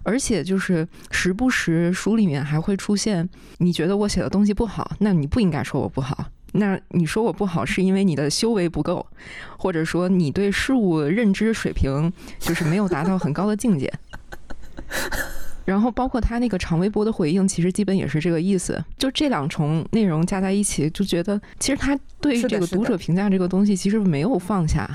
[0.03, 3.27] 而且就是时不时书里面还会出现，
[3.59, 6.25] 你觉得我写的东西不好，那你不应该说我不好。
[6.53, 9.05] 那你说我不好是因为你的修为不够，
[9.57, 13.93] 或者说你对事物认知水平就是没有达到很高的境界。
[15.65, 18.83] 然后包括他那个长微博的回应，其实基本也是这个意思。
[18.97, 24.89] 就这两重内容加在一起，就觉得其实他对这个读者评价这个东西其实没有放下。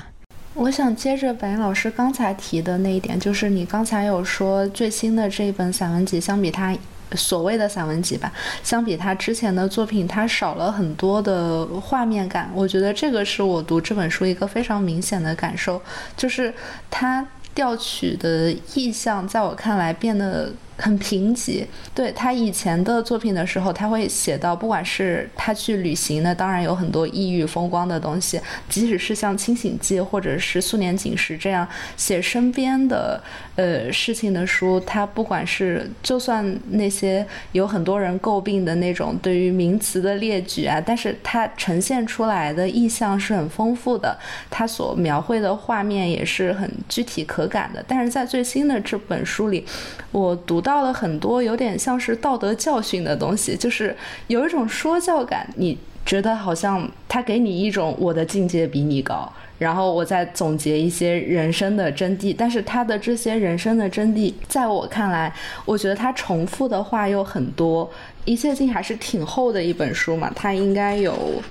[0.57, 6.75] 我想接着白老师刚才提的那一点，就是你刚才有说最新的这一本散文集，相比他
[7.11, 12.49] 所谓的散文集吧，相比他之前的作品，它少了很多的画面感。
[12.55, 15.79] 我觉得这个是我读这本书一个非常明显的感受，
[16.17, 16.51] 就是
[16.89, 20.51] 他调取的意象，在我看来变得。
[20.77, 33.19] 很贫瘠，对他以前的作品的时候，他会写到，不管是他去旅行的，当然有很多异域风光的东西；即使是像《清醒记》或者是《素年锦时》这样写身边的
[33.55, 44.15] 呃事情的书，他不管是就算那些有很多人诟病的那种对于名词的列举啊，但是他呈现出来的意象是很丰富的，
[44.51, 47.83] 他所描绘的画面也是很具体可感的。
[47.87, 49.65] 但是在最新的这本书里，
[50.11, 50.61] 我读。
[50.67, 53.95] 到了很多有点像是道德教训的东西，就是
[54.27, 55.47] 有一种说教感。
[55.55, 62.35] 你觉得好像他给你一种我的境界比你高，然后我再总结一些人生的真谛。
[62.37, 67.89] 但是他的这些人生的真谛，在我看来，我觉得他重复的话又很多。
[68.25, 71.41] 一切尽还是挺厚的一本书嘛，它应该有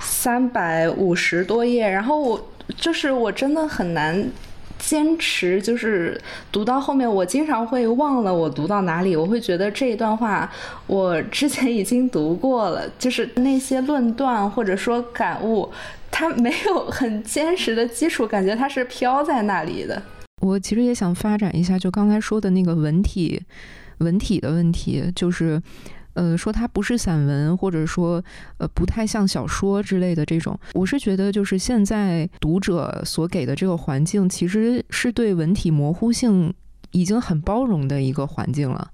[0.00, 4.28] 三百五十多页，然后我就是我真的很难。
[4.78, 6.18] 坚持就是
[6.50, 10.50] 读到后面，我经常会忘了我读到哪里，我会觉得这一段话
[10.86, 15.70] 我之前已经读过了，就是那些论断或者说感悟，
[16.10, 20.00] 它没有很坚实的基础，感觉它是飘在那里的。
[20.40, 23.42] 我其实也想发展一下，就刚才说的那个文体，
[23.98, 25.60] 文体的问题，就是。
[26.18, 28.20] 呃，说它不是散文，或者说，
[28.56, 36.52] 呃，不太像小说之类的这种，我是觉得，就是现在读者所给的这个环境，其实是对文体模糊性
[36.90, 38.90] 已经很包容的一个环境了。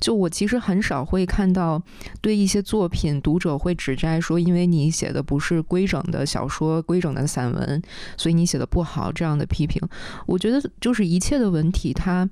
[0.00, 1.80] 就我其实很少会看到
[2.20, 7.80] 对一些作品，读者会指摘说，因为你写的不是规整的小说、规整的散文，
[8.16, 9.80] 所以你写的不好这样的批评。
[10.26, 12.28] 我觉得，就是一切的文体，它，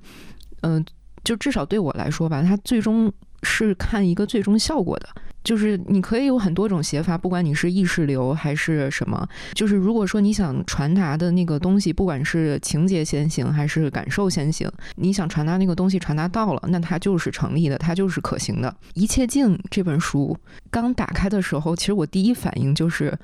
[0.63, 0.85] 嗯，
[1.23, 3.09] 就至少对我来说吧，它最终。
[3.43, 5.07] 是看一个最终效果的，
[5.43, 18.73] 就是你可以有很多种写法，不管你是意识流还是什么，就是如果说你想传达的那个东西，不管是情节先行还是感受先行，你想传达那个东西传达到了，那它就是成立的，它就是可行的。
[18.93, 20.35] 一切静这本书
[20.71, 23.17] 刚打开的时候，其实我第一反应就是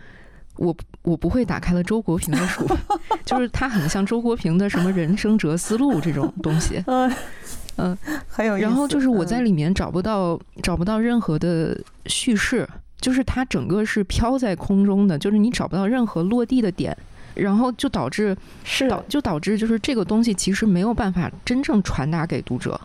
[0.58, 2.67] 我我不会打开了周国平的书，
[3.23, 6.84] 就是它很像周国平的什么人生哲思路这种东西。
[7.80, 8.63] 嗯，很有意思。
[8.63, 12.68] 然后就是我在里面找不到找不到任何的叙事，
[13.00, 16.96] 就是它整个是飘在空中的，就是你找不到任何落地的点，
[17.36, 22.80] 然后就导致是导就导致就是这个东西其实没有办法真正传达给读者。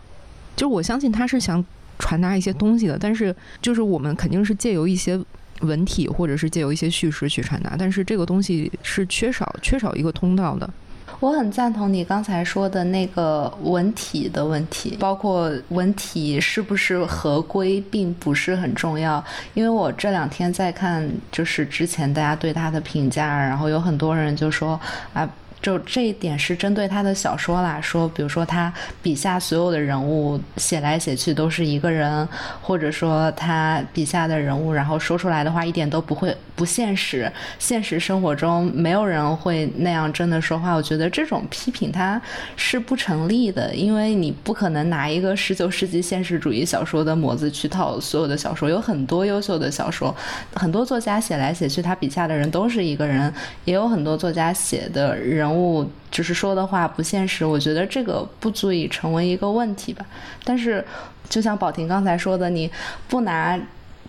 [0.55, 1.63] 就我相信他是想
[1.99, 5.21] 传达一些东西的，但是就是我们肯定是借由一些
[5.61, 10.69] 文体或者是借由一些叙事去传达，但是这个东西是缺少缺少一个通道的。
[11.19, 19.23] 我很赞同你刚才说的那个文体的问题，包括文体是不是合规，并不是很重要。
[19.53, 24.79] 因为我这两天在看，就是之前大家对他的评价，然后有很多人就说
[25.13, 25.29] 啊。
[25.65, 32.29] 就这一点是针对他的小说啦，说比如说他笔下所有的人物写来写去都是一个人，
[32.61, 40.75] 或者说他笔下的人物，然后说出来的话一点都不会不现实，现实生活中没有人会那样真的说话。
[40.75, 42.21] 我觉得这种批评他
[42.55, 48.69] 是不成立的，因为你不可能拿一个十九世纪现实主义小说的模子去套所有的小说。
[48.69, 50.15] 有很多优秀的小说，
[50.53, 55.54] 很多作家写来写去，他笔下的人都是一个人，也有很多作家写的人。
[55.55, 60.05] 物就是说的话不现实，我觉得这个不足以成为一个问题吧。
[60.43, 60.83] 但是，
[61.29, 62.69] 就像宝婷刚才说的，你
[63.07, 63.59] 不拿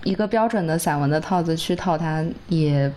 [0.05, 2.93] 一个标准的散文的套子去套它，也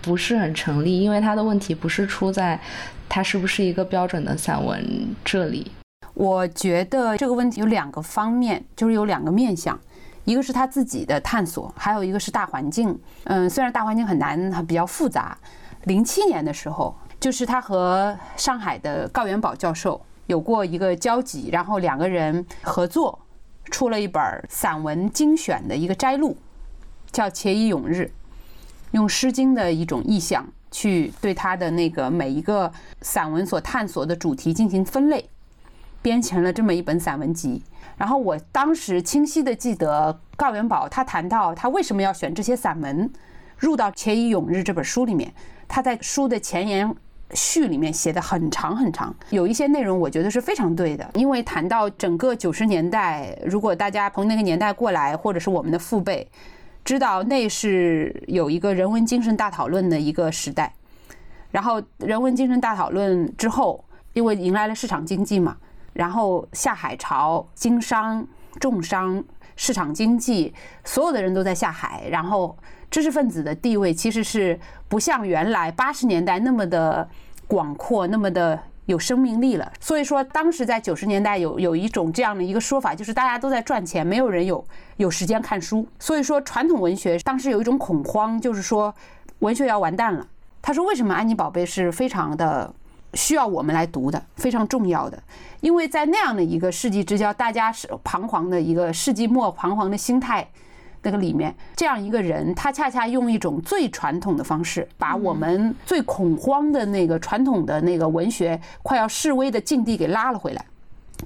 [0.00, 2.60] 不是很成立，因为它的问题不是出在
[3.08, 5.72] 它是不是一个标准的散文这里。
[6.14, 9.78] 我觉得这个问题有两个方面，就是有两个面向，
[10.24, 12.98] 一个是他自己的探索，还有一个是大环境。
[13.24, 15.36] 嗯，虽然大环境很难，它比较复杂。
[15.84, 16.94] 零七年的时候。
[17.22, 23.16] 就是他和上海的高元宝教授有过一个交集，然后两个人合作
[23.66, 26.36] 出了一本散文精选的一个摘录，
[27.12, 28.00] 叫《且以咏日》，
[28.90, 35.30] 用《诗经》的一种意象去对他的那个每一个散文所探索的主题进行分类，
[36.02, 37.62] 编成了这么一本散文集。
[37.96, 43.08] 然后我当时清晰的记得高元宝他谈到他为什么要选这些散文
[43.56, 45.32] 入到《且以咏日》这本书里面，
[45.68, 46.92] 他在书的前言。
[47.34, 51.08] 序里面写的很长很长，有一些内容我觉得是非常对的。
[51.14, 56.28] 因为谈到整个九十年代，如果大家从那个年代过来，或者是我们的父辈，
[56.84, 60.72] 知道那是有一个人文精神大讨论的一个时代。
[61.50, 65.56] 然后人文精神大讨论之后，因为迎来了市场经济嘛，
[65.92, 68.26] 然后下海潮、经商、
[68.60, 69.22] 重商、
[69.56, 70.52] 市场经济，
[70.84, 72.56] 所有的人都在下海，然后。
[72.92, 77.08] 知识分子的地位其实是不像原来八十年代那么的
[77.46, 79.72] 广阔，那么的有生命力了。
[79.80, 84.62] 所以说，当时在九十年代有有一种这样的一个说法，就是大家都在赚钱，没有人有
[84.98, 85.88] 有时间看书。
[85.98, 88.94] 所以说，传统文学当时有一种恐慌，就是说
[89.38, 90.28] 文学要完蛋了。
[90.60, 92.70] 他说：“为什么安妮宝贝是非常的
[93.14, 95.20] 需要我们来读的，非常重要的？
[95.62, 100.46] 因为在那样的一个世纪之交，大家是彷徨的一个世纪末彷徨的心态。”
[101.02, 110.64] 那个里面，这样一个人，他恰恰用一种最传统的方式，把我们最恐慌的那个传统的那个文学快要示威的境地给拉了回来。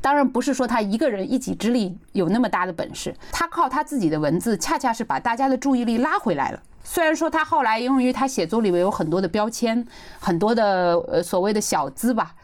[0.02, 6.62] 当然不是说他一个人一己之力有那么大的本事，他靠他自己的文字，恰恰是把大家的注意力拉回来了。
[6.84, 9.86] 虽然说他后来因为他写作里面有很多的标签，
[10.20, 12.34] 很多的呃所谓的小资吧。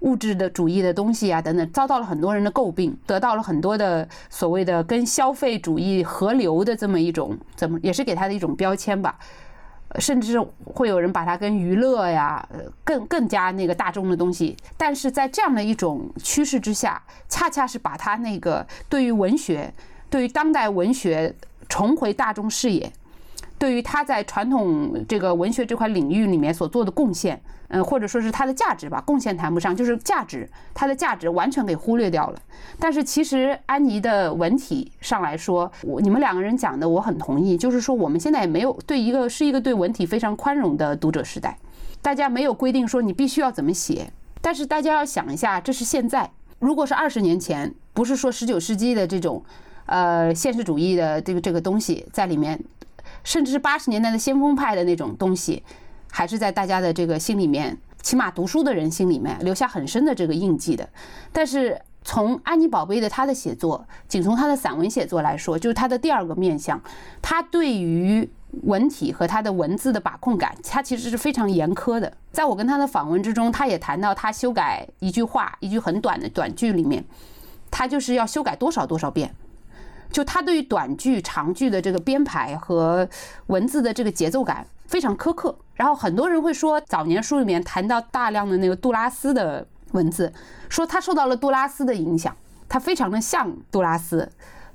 [0.00, 9.18] 物质的主义的东西啊，等等，遭到了很多人的诟病，得到了很多的所谓的跟消费主义合流的这么一种，怎么也是给他的一种标签吧。
[9.98, 12.48] 甚至会有人把它跟娱乐呀，
[12.84, 14.56] 更更加那个大众的东西。
[14.76, 19.74] 但是在这样的一种趋势之下，恰恰是把它那个对于文学，
[20.08, 21.34] 对于当代文学
[21.68, 22.92] 重回大众视野。
[23.58, 27.42] 对于他在传统这个文学这块领域里面所做的贡献，
[27.72, 32.38] 嗯，或者说是它的价值吧，贡献谈不上，就是价值，它的价值完全给忽略掉了。
[32.78, 41.56] 但是其实安妮的文体上来说，我你们两个人讲的我很同意，就是说我们现在也没有对一个是一个对文体非常宽容的读者时代，
[42.02, 49.42] 大家没有规定说你必须要怎么写，但是大家要想一下，这是现在，如果是二十年前，不是说十九世纪的这种，
[49.86, 52.60] 呃，现实主义的这个这个东西在里面。
[53.22, 55.62] 甚至是八十年代的先锋派的那种东西，
[56.10, 60.88] 还是在大家的这个心里面，起码读书的人心里面留下很深的这个印记的。
[61.32, 66.80] 但是从安妮宝贝的她的写作，仅从她的散文写作来说，就是她的第二个面相，
[67.22, 68.28] 他对于
[68.62, 72.12] 文体和他的文字的把控感，他其实是非常严苛的。
[72.32, 77.04] 在我跟他的访问之中，他也谈到他修改一句话，一句很短的短句里面，
[77.70, 79.32] 他就是要修改多少多少遍。
[80.10, 83.08] 就他对于短句、长句的这个编排和
[83.46, 85.56] 文字的这个节奏感非常苛刻。
[85.74, 90.30] 然后很多人会说，早年书里面谈到大量的那个杜拉斯的文字，
[90.68, 92.36] 说他受到了杜拉斯的影响，
[92.68, 94.28] 他非常的像杜拉斯。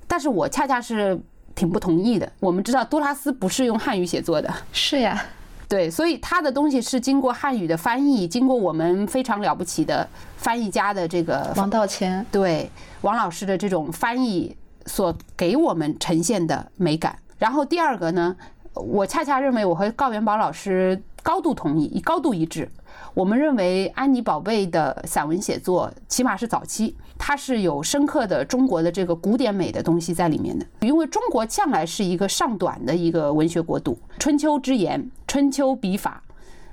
[0.07, 1.19] 但是我恰恰是
[1.53, 2.31] 挺不同意的。
[2.39, 5.21] 我们知道杜拉斯不是用汉语写作的，是呀，
[5.67, 10.07] 对，所以他的东西是经过汉语的翻译，经过我们非常了不起的
[10.37, 14.55] 翻译家的这个王道谦，对王老师的这种翻译。
[14.87, 17.17] 所给我们呈现的美感。
[17.39, 18.35] 然后第二个呢，
[18.75, 22.69] 我恰恰认为我和高元宝老师高度同意，高度一致。
[23.13, 30.65] 我们认为安妮宝贝的散文写作，起码是早期，它是有深刻的中国的这个古典美的东西在里面的。
[30.81, 36.21] 因为中国向来是一个上短的一个文学国度，春秋之言、春秋笔法、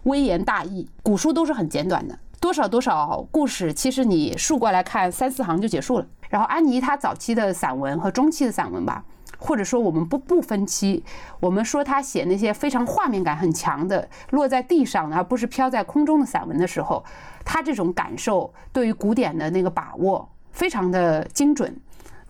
[0.05, 6.07] 微言大义，古书都是很简短的，多少多少故事，其实你竖过来看三四行就结束了。
[6.29, 9.05] 然后安妮她早期的散文和中期的散文吧，
[9.43, 11.03] 或者说我们不不分期，
[11.41, 17.05] 我们说他写那些非常画面感很强的落在地上而不是飘在空中的散文的时候，
[17.45, 21.77] 他这种感受对于古典的那个把握非常的精准。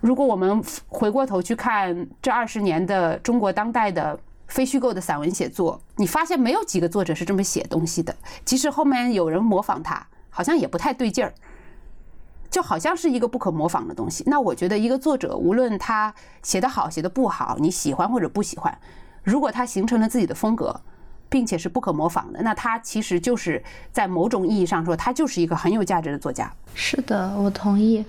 [0.00, 11.32] 如果我们回过头去看这二十年的中国当代的非虚构的散文写作，你发现没有几个作者是这么写东西的，即使后面有人模仿他，好像也不太对劲儿。
[12.52, 14.22] 就好像是一个不可模仿的东西。
[14.26, 18.78] 那我觉得，一个作者无论他写得好写得不好，你喜欢或者不喜欢，
[19.24, 20.82] 如果他形成了自己的风格。
[21.32, 26.52] 并且是不可模仿的，那他其实就是在某种意义上说，他就是一个很有价值的作家。
[26.74, 28.04] 是的，我同意。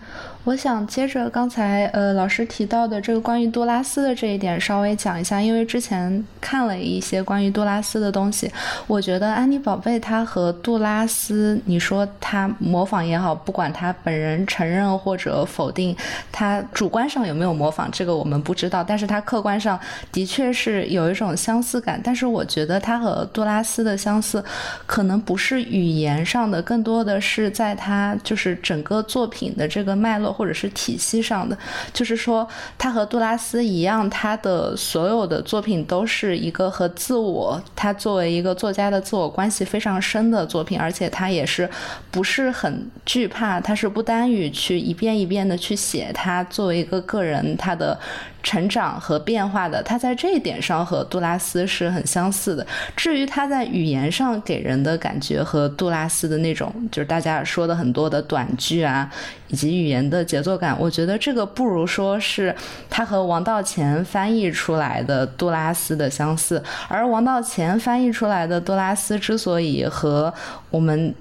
[0.45, 8.49] 我想接着刚才呃老师提到的这个关于杜拉斯的这一点稍微讲一下，因为之前看了一些关于杜拉斯的东西，
[8.87, 15.95] 我觉得安妮宝贝她和杜拉斯，你说他模仿也好，不管他本人承认或者否定，
[16.31, 19.77] 他主观上有没有模仿，这个我们不知道，但是他客观上
[20.11, 21.99] 的确是有一种相似感。
[22.01, 24.43] 但是我觉得他和呃杜拉斯的相似，
[24.85, 31.57] 可能不是语言上的，更多的是在他就是整个作品的这个脉络或者是体系上的。
[31.93, 32.47] 就是说，
[32.77, 41.69] 他和杜拉斯一样，他的所有的作品都是一个和自我，他作为一个作家的自我关系非常深的作品，而且他也是
[42.09, 47.99] 不是很惧怕，他是不单于去一遍一遍的去写他作为一个个人他的。
[48.43, 52.67] 成长和变化的，他在这一点上和杜拉斯是很相似的。
[52.95, 59.09] 至于他在语言上给人的感觉和杜拉斯的那种，就是大家说的很多的短句啊，
[59.47, 62.53] 以及语言的节奏感，我觉得这个不如说是
[62.89, 66.61] 他和王道乾翻译出来的杜拉斯的相似。
[66.89, 70.33] 而王道乾翻译出来的杜拉斯之所以和
[70.69, 71.15] 我们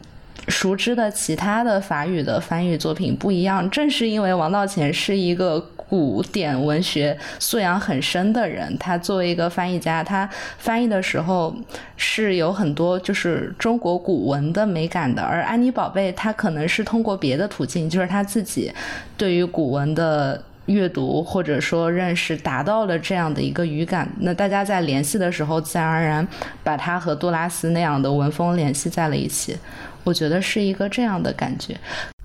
[0.49, 5.64] 熟知的其他的法语的翻译作品不一样，正是因为王道乾是一个。
[5.93, 10.26] 古典文学素养很深的人，他作为一个翻译家，他
[10.57, 11.55] 翻译的时候
[11.99, 15.20] 是有很多就是中国古文的美感的。
[15.20, 18.72] 而安妮宝贝，他可能是通过别的途径，就是他自己
[19.18, 24.09] 对于古文的阅读或者说认识，达到了这样的一个语感。
[24.20, 26.26] 那大家在联系的时候，自然而然
[26.64, 29.55] 把他和杜拉斯那样的文风联系在了一起。
[30.05, 31.76] 我觉得是一个这样的感觉。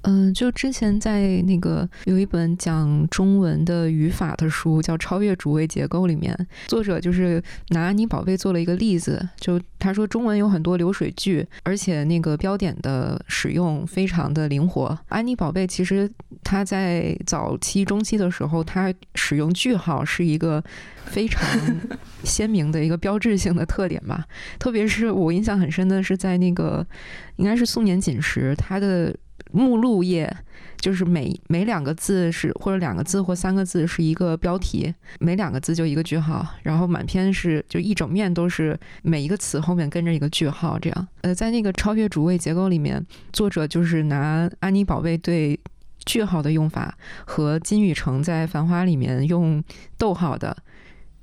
[0.08, 6.34] 嗯，就之前在那个有一本讲中文的语法的书，叫《超越主谓结构》里面，
[6.68, 14.98] 作者就是拿安妮宝贝做了一个例子，就他说中文有很多流水句，而且那个标点的使用非常的灵活。
[15.10, 16.10] 安妮宝贝其实
[16.42, 20.64] 他在早期、中期的时候，他使用句号是一个
[21.04, 21.44] 非常
[22.24, 24.26] 鲜明的一个标志性的特点吧。
[24.58, 26.88] 特别是我印象很深的是在那个
[27.36, 29.14] 应该是素年锦时，他的。
[29.52, 30.36] 目录页
[30.78, 41.08] 就是每每两个字是或者两个字或三个字是一个标题，每两个字就一个句号，然后满篇是就一整面都是每一个词后面跟着一个句号，这样。
[41.22, 45.60] 呃，在那个超越主谓结构里面，作者就是拿安妮宝贝对
[46.06, 49.64] 句号的用法和金宇成在繁花里面用
[49.98, 50.56] 逗号的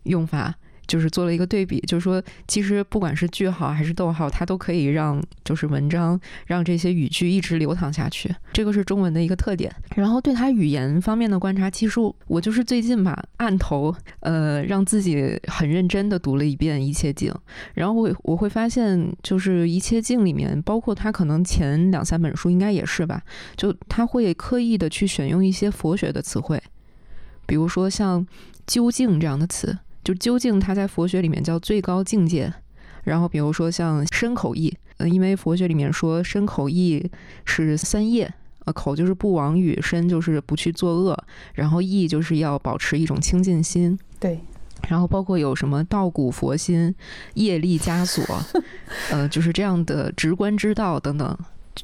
[0.04, 0.54] 用法。
[0.86, 9.74] 就是做了一个对比，就是说，其实不管是句号还是逗号，它都可以让就是文章让这些语句一直流淌下去，这个是中文的一个特点。
[9.96, 17.32] 然后对他语言方面的观察，其实我就是最近吧，按头呃让自己很认真的读了一遍《一切境》，
[17.74, 23.22] 然后我我会发现，就是《一切境》里面，包括他可能前两三本书应该也是吧，
[23.56, 26.62] 就他会刻意的去选用一些佛学的词汇，
[27.46, 28.26] 比如说像
[28.66, 29.78] “究竟”这样的词。
[30.04, 32.52] 就究竟它在佛学里面叫最高境界，
[33.04, 37.10] 然后比如说像身口意，嗯，因为佛学里面说身口意
[37.46, 38.32] 是三业，
[38.66, 41.18] 呃，口就是不妄语，身就是不去作恶，
[41.54, 43.98] 然后意就是要保持一种清净心。
[44.20, 44.38] 对，
[44.88, 46.94] 然后包括有什么道古佛心、
[47.34, 48.22] 业力枷锁，
[49.10, 51.36] 呃，就是这样的直观之道等等。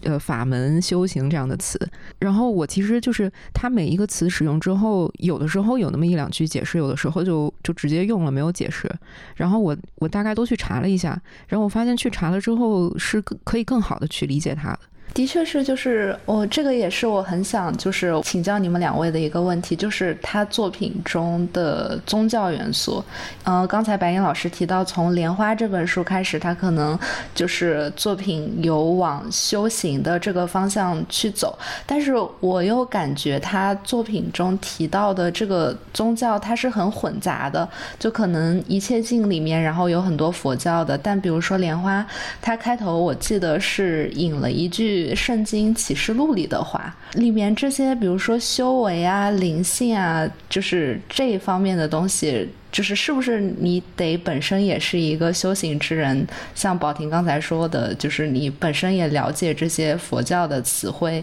[0.02, 1.78] 呃，法门修行这样的词，
[2.18, 8.90] 然后我其实就是它每一个词使用之后，有的时候有那么一两句解释，有的时候就就直接用了没有解释。
[9.36, 14.80] 然后我我大概都去查了一下，然后我发现去查了之后是可以更好的去理解它的。
[15.12, 23.02] 的确是，就是我这个也是我很想就是请教你们两位的一个问题，就是他作品中的宗教元素。
[23.44, 26.96] 嗯，刚才白岩老师提到，从《莲花》这本书开始，他可能
[27.34, 42.00] 就是作品有往修行的这个方向去走，但是我又感觉他作品中提到的这个宗教，它是很混杂的，就可能一切境里面，然后有很多佛教的，但比如说《莲花》，
[42.40, 44.99] 它开头我记得是引了一句。
[45.14, 56.26] 圣经启示录里的话，里面这些，比如说修为啊、灵性啊，就是这一方面的东西，就是是不是你得本身也是一个修行之人？
[56.54, 61.22] 像宝婷刚才说的，就是你本身也了解这些佛教的词汇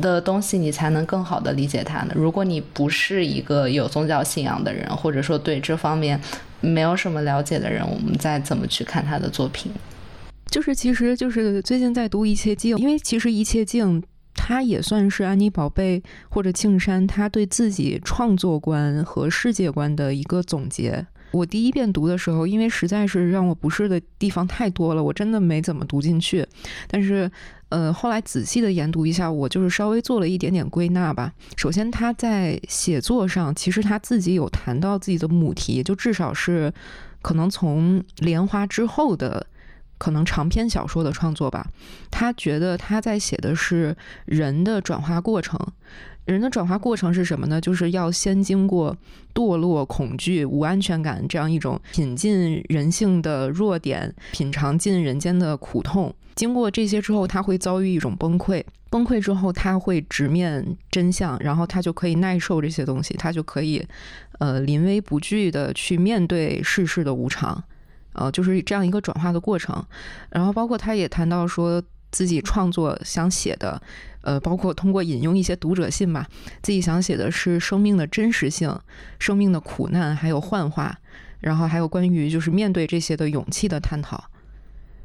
[0.00, 2.12] 的东西，你才能更好的理解它呢。
[2.14, 6.20] 如果你不是一个有宗教信仰的人，或者说对这方面
[6.60, 9.72] 没有什么了解的人，我们再怎么去看他的作品？
[10.52, 14.02] 就是，其实就是最近在读《一切境》，因为其实《一切境》
[14.34, 21.06] 它也算是安妮宝贝或者庆山他对自己创作观和世界观的一个总结。
[21.30, 26.46] 我第一遍读的时候，因为实在是让我不适的地方太多了，我真的没怎么读进去。
[26.86, 27.30] 但是，
[27.70, 31.32] 呃，后来仔细的研读一下，我就是稍微做了一点点归纳吧。
[31.56, 36.70] 首先，他在写作上，其实他自己有谈到自己的母题，就至少是
[37.22, 39.46] 可能从《莲花》之后的。
[40.02, 41.64] 可能长篇小说的创作吧，
[42.10, 45.56] 他觉得他在写的是人的转化过程。
[46.24, 47.60] 人的转化过程是什么呢？
[47.60, 48.96] 就是要先经过
[49.32, 56.12] 堕落、恐惧、无安全感这样一种品尽人性的弱点，品尝尽人间的苦痛。
[56.34, 58.60] 经过这些之后，他会遭遇一种崩溃。
[58.90, 63.86] 崩溃之后，他会直面真相，然后他就可以耐受这些东西，他就可以
[64.40, 67.62] 呃临危不惧的去面对世事的无常。
[68.12, 69.84] 呃，就是这样一个转化的过程，
[70.30, 73.80] 然后包括他也谈到说自己创作想写的，
[74.20, 76.26] 呃，包括通过引用一些读者信吧，
[76.62, 78.78] 自己想写的是生命的真实性、
[79.18, 80.98] 生命的苦难还有幻化，
[81.40, 84.22] 然后还有关于就是面对这些的勇气的探讨。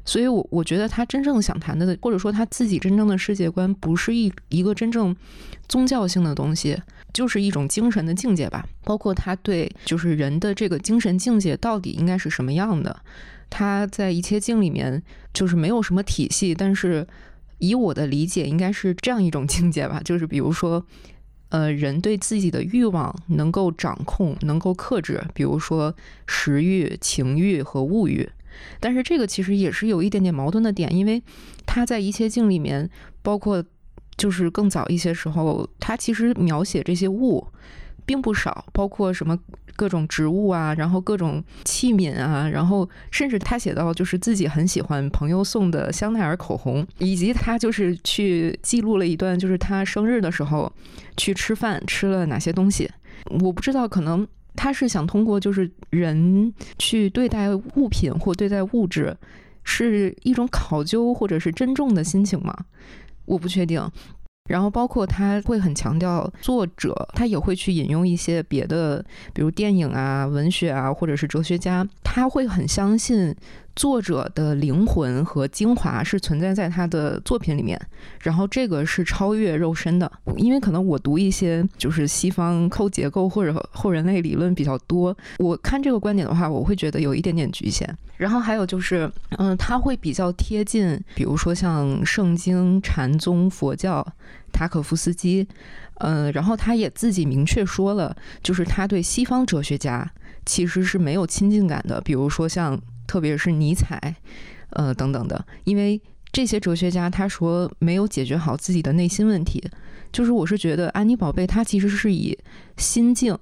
[0.04, 5.14] 所以，我我觉得他真正想谈的，或者说他自己真正的世界观，不是一一个真正
[5.68, 6.80] 宗教性的东西，
[7.12, 8.66] 就是一种精神的境界吧。
[8.84, 13.00] 包括他对就是人的这个精神境界到底应该是什么样的，
[13.50, 15.02] 他在一切境里面
[15.32, 17.06] 就是没有什么体系，但是
[17.58, 20.00] 以我的理解，应该是这样一种境界吧。
[20.04, 20.84] 就是比如说，
[21.50, 25.94] 呃，人对自己的欲望能够掌控，能够克制，比如说
[26.26, 28.28] 食欲、情欲和物欲。
[28.80, 31.22] 但是这个其实也是有一点点矛盾的点，因为
[31.64, 32.88] 他在一切境里面，
[33.22, 33.64] 包括
[34.18, 37.46] 就是更早一些时候，他其实描写这些物，
[38.04, 39.38] 并不少，包括什么
[39.76, 50.70] 各种植物啊，然后各种器皿啊，然后甚至他写到就是自己很喜欢朋友送的香奈儿口红，以及他就是去记录了一段就是他生日的时候
[51.16, 52.90] 去吃饭吃了哪些东西。
[53.40, 59.16] 我不知道，可能他是想通过就是人去对待物品或对待物质，
[59.62, 62.56] 是一种考究或者是珍重的心情吗？
[63.28, 63.80] 我不确定。
[64.48, 69.04] 然后包括他会很强调作者，他也会去引用一些别的，
[69.34, 73.36] 比如电影啊、文学啊，或者是哲学家，他会很相信
[73.78, 77.80] 作者的灵魂和精华是存在在他的作品里面。
[78.20, 87.88] 然后这个是超越肉身的，因为可能我读一些就是西方扣结构或者后人类理论比较多，我看这个观点的话，我会觉得有一点点局限。
[88.16, 89.08] 然后还有就是，
[89.38, 94.04] 嗯，他会比较贴近，比如说像圣经、禅宗、佛教。
[94.50, 95.46] 塔可夫斯基，
[95.96, 100.10] 嗯，然后他也自己明确说了，就是他对西方哲学家
[100.46, 102.76] 其实是没有亲近感的，比如说像
[103.08, 104.14] 特别是尼采，
[104.70, 106.00] 呃等等的，因为
[106.30, 109.68] 这些哲学家他说没有解决好自己的内心问题。
[110.12, 112.38] 就是我是觉得安妮宝贝她其实是以
[112.76, 113.36] 心境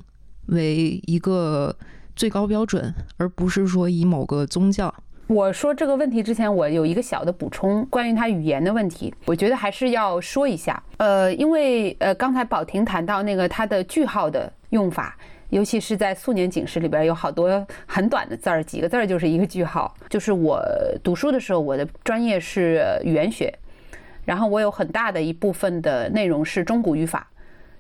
[0.47, 1.77] 为一个
[2.17, 4.93] 最高标准，而不是说以某个宗教。
[5.29, 10.81] 我说这个问题之前，我有一个小的补充，关于他语言的问题，我觉得还是要说一下。
[10.99, 15.17] 呃，因为呃，刚才宝婷谈到那个他的句号的用法，
[15.51, 19.95] 尤其是在素年警示里边，有好多很短的字儿，几个字儿就是一个句号。
[20.09, 20.61] 就是我
[21.03, 23.53] 读书的时候，我的专业是语言学，
[24.25, 27.29] 然后我有很大的一部分的内容是中古语法，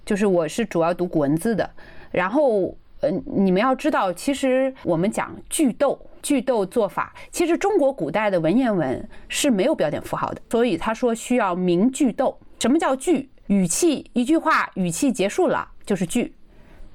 [0.04, 1.68] 就是我是主要读古文字的。
[2.10, 6.00] 然后呃，你们要知道，其实我们讲句逗。
[6.22, 12.36] 句逗做法，其实中国古代的文言文是没有标点符号的，所以他说需要明句逗。
[12.58, 13.30] 什么叫句？
[13.46, 16.34] 语气一句话语气结束了就是句，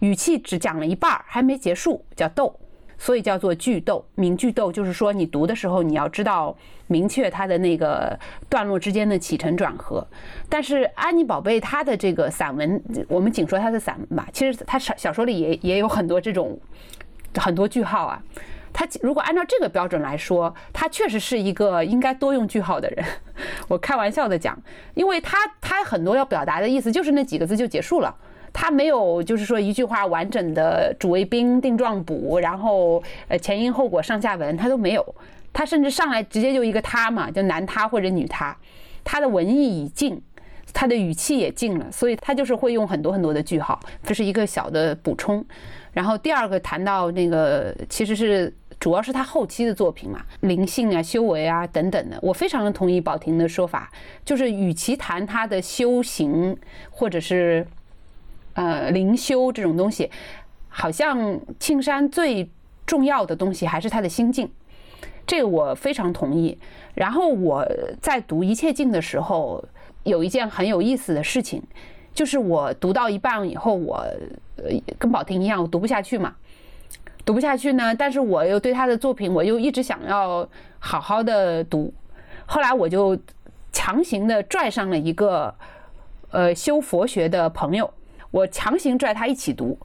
[0.01, 2.59] 语气只讲了一半儿还没结束叫逗，
[2.97, 4.05] 所以叫做句逗。
[4.15, 6.55] 明句逗就是说你读的时候你要知道
[6.87, 10.05] 明确它的那个段落之间的起承转合。
[10.49, 16.59] 但是安妮宝贝她的这个散文，我们仅说她的散文吧，其实她小小说里也也有很多这种
[17.35, 18.21] 很多句号啊。
[18.73, 23.05] 他如果按照这个标准来说，他确实是一个应该多用句号的人。
[23.67, 24.57] 我开玩笑的讲，
[24.93, 28.15] 因为他他很多要表达的意思就是那几个字就结束了，
[28.53, 35.15] 他没有就是说一句话完整的主谓宾定状补，然后呃前因后果上下文他都没有，
[35.53, 38.55] 他甚至上来直接就一个他嘛，就男他或者女他，
[39.03, 40.21] 他的文艺已尽，
[40.73, 45.45] 他的语气也尽了，所以他就是会用很多很多的句号，这是一个小的补充。
[45.93, 48.53] 然后第二个谈到那个其实是。
[48.79, 53.91] 主要是他后期的作品嘛，灵性啊、修为啊等等的，我非常同意宝婷的说法，
[54.25, 56.57] 就是与其谈他的修行
[56.89, 57.63] 或者是
[58.61, 60.09] 呃灵修这种东西，
[60.69, 62.49] 好像庆山最
[62.85, 64.51] 重要的东西还是他的心境，
[65.25, 66.57] 这个我非常同意。
[66.93, 67.65] 然后我
[68.01, 69.63] 在读《一切境》的时候，
[70.03, 71.63] 有一件很有意思的事情，
[72.13, 73.95] 就是我读到一半以后，我
[74.57, 74.65] 呃
[74.99, 76.35] 跟宝婷一样，我读不下去嘛。
[77.23, 80.47] 读不下去呢，但是我又对他的作品，我又一直想要
[80.79, 81.93] 好好的读。
[82.47, 83.17] 后来我就
[83.71, 85.53] 强行的拽上了一个
[86.31, 87.93] 呃修佛学的朋友，
[88.31, 89.77] 我强行拽他一起读，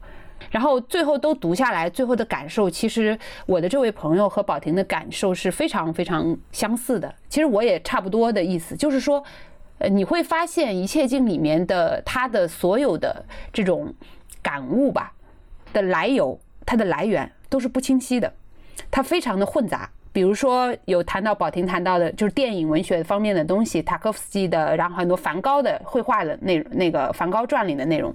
[0.51, 7.15] 然后最后都读下来，最后的感受，其实我的这位朋友和宝婷的感受是非常非常相似的。
[7.29, 9.23] 其实我也差不多的意思，就是说，
[9.79, 13.93] 呃，你会发现《一切经》里面的他的所有的这种
[14.41, 15.13] 感悟吧
[15.73, 16.41] 的来由。
[16.69, 18.33] 它的来源都是不清晰的，
[18.91, 19.89] 它非常的混杂。
[20.17, 28.11] 比如说有谈到宝婷谈到的，就是电影文学方面的东西，塔科夫斯基的，然后很多梵高的绘画的那那个《梵高传》里的内容，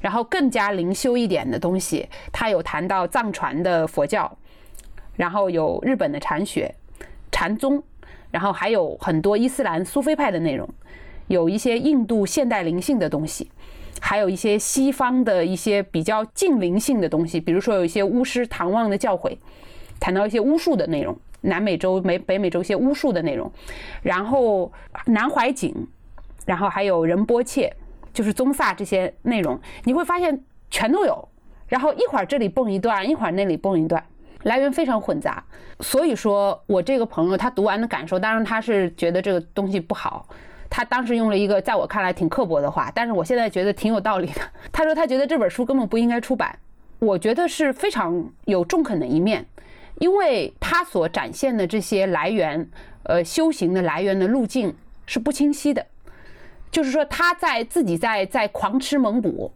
[0.00, 4.34] 然后更加灵修一点的东西，他有谈到藏传的佛教，
[5.14, 6.74] 然后有日本的禅学、
[7.30, 7.82] 禅宗，
[8.30, 10.66] 然后还有很多伊斯兰苏菲派的内容，
[11.26, 13.50] 有一些印度现代灵性的东西。
[14.00, 19.36] 还有一些西方的一些比较近灵性的东西，比如说有一些巫师唐望的教诲，
[20.00, 23.50] 谈到一些巫术的内容，南美洲、美北美洲一些巫术的内容，
[24.02, 24.72] 然后
[25.06, 25.74] 南怀瑾，
[26.46, 27.72] 然后还有仁波切，
[28.12, 31.28] 就是宗萨这些内容，你会发现全都有。
[31.68, 34.04] 然后一会儿这里蹦一段，一会儿那里蹦一段，
[34.42, 35.42] 来源非常混杂。
[35.80, 40.26] 所以说我这个朋友他读完的感受，当然他是觉得这个东西不好。
[40.68, 44.40] 他当时用了一个在我看来挺刻薄的话，但是我现在觉得挺有道理的。
[44.72, 46.58] 他说他觉得这本书根本不应该出版，
[46.98, 49.46] 我觉得是非常有中肯的一面，
[50.02, 52.68] 因为他所展现的这些来源，
[53.04, 54.74] 呃，修行的来源的路径
[55.06, 55.86] 是不清晰的，
[56.72, 59.52] 就是说他在自己在在狂吃猛补，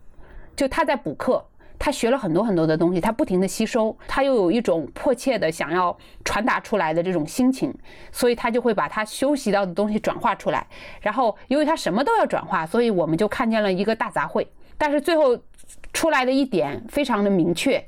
[0.54, 1.44] 就他在补课，
[1.80, 7.74] 他学了很多很多的东西，他不停的吸收，他又有一种迫切的想要传达出来的这种心情，
[8.12, 10.64] 所以他就会把他修习到的东西转化出来。
[11.00, 14.46] 然后，由于他什么都要转化，所以我们就看见了一个大杂烩。
[14.78, 15.36] 但是最后
[15.92, 17.84] 出来的一点非常的明确，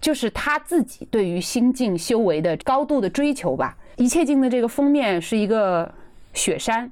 [0.00, 3.76] 就是他自己对于心境修为的高度的追求吧。
[3.96, 5.92] 一切镜的这个封面是一个
[6.32, 6.90] 雪山，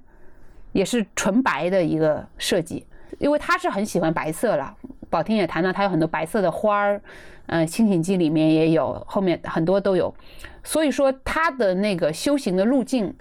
[0.72, 2.84] 也是纯白的一个设计，
[3.18, 4.76] 因为他是很喜欢白色了。
[5.08, 7.00] 宝听也谈到，他有很多白色的花儿，
[7.46, 10.14] 嗯，《清醒记》里面也有，后面很多都有。
[10.62, 13.14] 所以说他的那个修行的路径，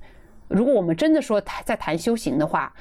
[0.50, 2.74] 如果我们真的说他在谈修行的话，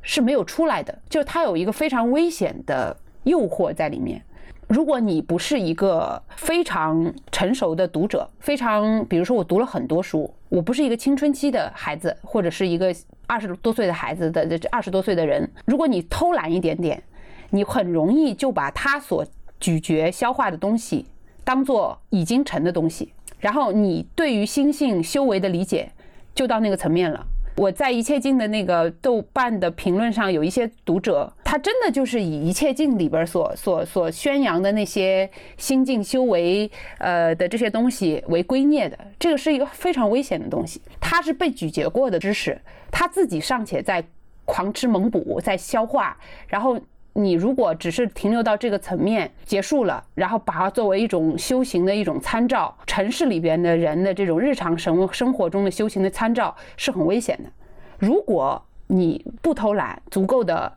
[0.00, 0.98] 是没有出来的。
[1.10, 4.22] 就是他有一个非常危险的诱惑在里面。
[4.68, 12.94] 如果你不是一个非常成熟的读者，非常，比如说我读了很多书，我不是一个青春期的孩子，或者是一个
[13.26, 17.02] 二十多岁的孩子的这二十多岁的人，如果你偷懒一点点。
[17.50, 19.24] 你很容易就把他所
[19.60, 21.06] 咀嚼消化的东西
[21.44, 25.88] 当做已经成的东西，然后你对于心性修为的理解
[26.34, 27.24] 就到那个层面了。
[27.56, 36.68] 我在一切经的那个豆瓣的评论上，有一些读者，他真的就是以一切境里边所所所宣扬的那些心境修为
[36.98, 40.82] 呃的这些东西为圭臬的，这个是一个非常危险的东西。
[41.00, 44.04] 他是被咀嚼过的知识，他自己尚且在
[44.44, 46.18] 狂吃猛补，在消化，
[46.48, 46.76] 然后。
[47.18, 57.50] 你如果只是停留到这个层面结束了，然后把它作为一种修行的一种参照，城市里边的人的这种日常生生活中的修行的参照是很危险的。
[57.96, 60.70] 如果你不偷懒，足够的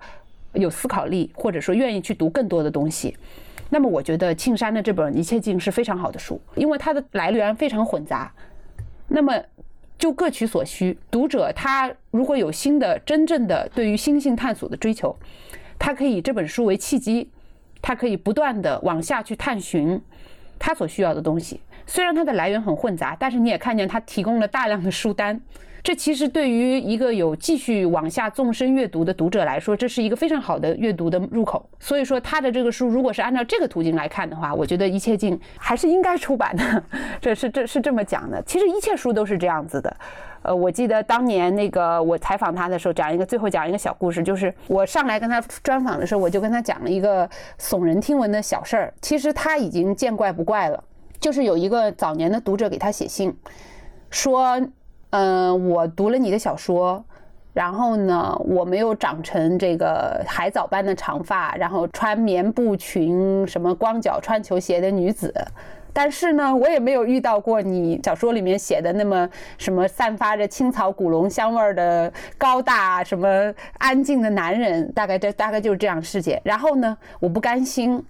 [0.54, 3.16] 有思考力，或者说愿意去读更多的东西，
[3.70, 8.32] 那么我觉得庆山的这本《一切境》是非常好的书，因为它的来源非常混杂。
[9.08, 9.34] 那么
[9.98, 15.16] 就各取所需，读者他如果有新的、真正的对于心性探索的追求。
[15.78, 17.30] 他可以以这本书为契机，
[17.82, 20.02] 他可以不断的往下去探寻
[20.58, 21.62] 他所需要的东西。
[21.86, 25.40] 虽然它的来源很混杂，但是你也看见他提供了大量的书单。
[25.90, 31.68] 这其实对于一个有继续往下纵深阅读的读者来说，这是一个非常好的阅读的入口。
[31.80, 36.84] 所以说，他的这个书如果是按照这个途径来看的话，我觉得一切镜还是应该出版的。
[37.20, 38.40] 这是这是这么讲的。
[38.44, 39.98] 其实一切书都是这样子的。
[40.44, 47.28] 呃，我记得当年那个我采访他的时候，讲一个最后讲一个小故事，就是我上来跟他专访的时候，我就跟他讲了一个
[47.60, 48.94] 耸人听闻的小事儿。
[49.02, 50.84] 其实他已经见怪不怪了，
[51.20, 53.36] 就是有一个早年的读者给他写信，
[54.12, 54.62] 说，
[55.12, 57.04] 嗯，我读了你的小说，
[57.54, 65.34] 然后呢，我没有长成这个海藻般的长发，然后穿棉布裙，什么光脚穿球鞋的女子。
[65.92, 76.40] 但是呢，我也没有遇到过你小说里面写的那么什么散发着青草古龙香味儿的高大什么安静的男人，大概这大概就是这样的世界。
[76.46, 78.06] 然后呢，我不甘心，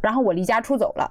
[0.00, 1.08] 然后我离家出走了，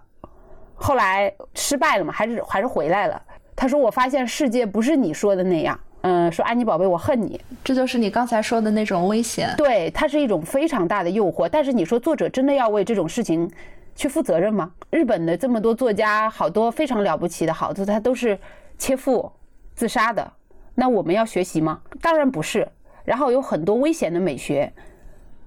[0.76, 3.22] 后来失败了嘛，还是还是回来了。
[3.60, 9.54] 他说我发现世界不是你说的那样，嗯，说安妮宝贝，我恨你，这就是你刚才说的那种危险。
[9.58, 11.50] 对，它是一种非常大的诱惑。
[11.52, 13.52] 但是你说作者真的要为这种事情？
[13.98, 14.72] 去负责任吗？
[14.92, 18.40] 日本的这么多作家，好多非常了不起的好作，他都是
[18.78, 19.30] 切腹
[19.76, 20.32] 自杀的。
[20.76, 21.82] 那我们要学习吗？
[22.00, 22.66] 当然不是。
[23.04, 24.72] 然后有很多危险的美学，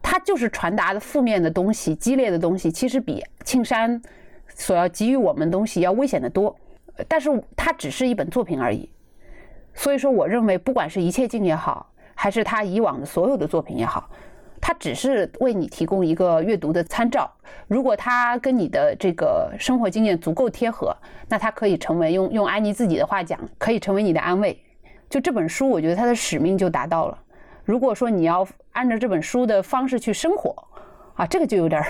[0.02, 4.02] 它就是传达的负面的东西、激烈的东西，其实比庆山
[4.54, 6.54] 所要给予我们东西要危险的多。
[7.08, 8.90] 但是它只是一本作品而已。
[9.74, 14.10] 所以说，我认为不管是一切境也好，还是他以往的所有的作品也好。
[14.60, 17.28] 它只是为你提供一个阅读的参照，
[17.66, 20.96] 如果它跟你的这个生活经验足够贴合，
[21.28, 24.56] 那它可以成为用用安妮自己的话讲，可以成为你的安慰。
[25.10, 27.18] 就这本书，我觉得它的使命就达到了。
[27.64, 30.54] 如果说你要按照这本书的方式去生活，
[31.14, 31.82] 啊，这个就有点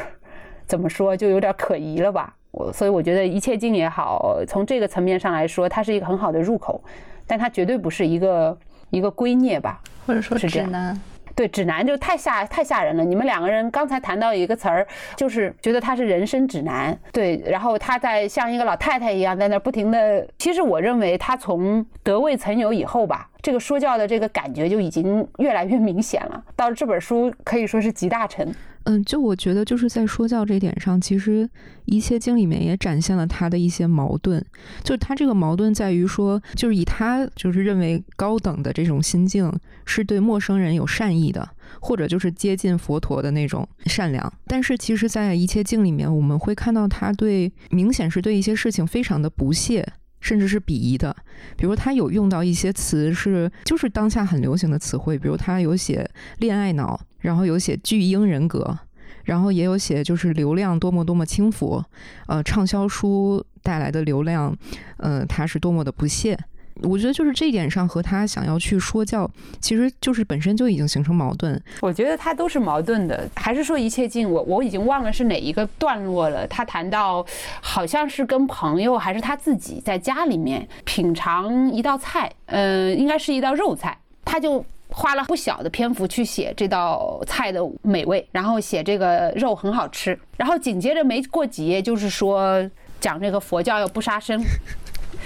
[0.64, 2.34] 怎么说，就有点可疑了吧？
[2.52, 6.82] 我所以我觉得一切经也好，从这个层面上来说，它是一个很好的入口，
[7.26, 8.56] 但它绝对不是一个
[8.90, 11.00] 一个圭臬吧，或者说指南。
[11.34, 13.02] 对指南就太吓太吓人了。
[13.02, 14.86] 你们两个人刚才谈到一个词儿，
[15.16, 16.94] 就是觉得他是人生指南。
[17.10, 20.28] 对，然后他在像一个老太太一样在那不停的。
[20.36, 26.44] 其实我认为他从得未曾有以后吧，这个说教的这个感觉就已经越来越明显了。
[26.54, 28.54] 到这本书可以说是集大成。
[28.84, 31.44] 嗯，就我觉得就是在说教这点上，其实
[31.84, 34.44] 《一切经》里面也展现了他的一些矛盾。
[34.82, 39.52] 就他这个矛盾在于说，就是以他就是认为高等的这种心境
[39.84, 41.48] 是对陌生人有善意的，
[41.80, 44.32] 或者就是接近佛陀的那种善良。
[44.46, 49.86] 但是其实，在《一切经》里面，我们会看到他对明显是对一些事情非常的不屑，
[50.22, 51.14] 甚至是鄙夷的。
[51.58, 56.98] 比如他有用到一些词是就是当下很流行的词汇，比如他有写恋爱脑。
[57.22, 58.76] 然后有写巨婴人格，
[59.22, 61.80] 然后也有写就是流量多么多么轻浮，
[62.26, 64.52] 呃，畅销书带来的流量，
[64.96, 66.36] 呃，他是多么的不屑。
[66.82, 71.60] 我觉得就是这一点上和他想要去说教，其实就是本身就已经形成矛盾。
[71.80, 74.28] 我觉得他都是矛盾的，还是说一切尽？
[74.28, 76.46] 我我已经忘了是哪一个段落了。
[76.46, 77.24] 他谈到
[77.60, 92.68] 好像是跟朋友还是他自己在家里面品尝一道菜，嗯，应该是一道肉菜，他就花了不小的篇幅去写这道菜的美味，然后写这个肉很好吃，然后紧接着没过几页就是说
[93.00, 94.42] 讲这个佛教要不杀生。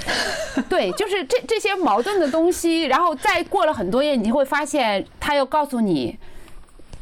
[0.70, 6.16] 对，就是这这些矛盾的东西，然后再过了很多页，你会发现他又告诉你，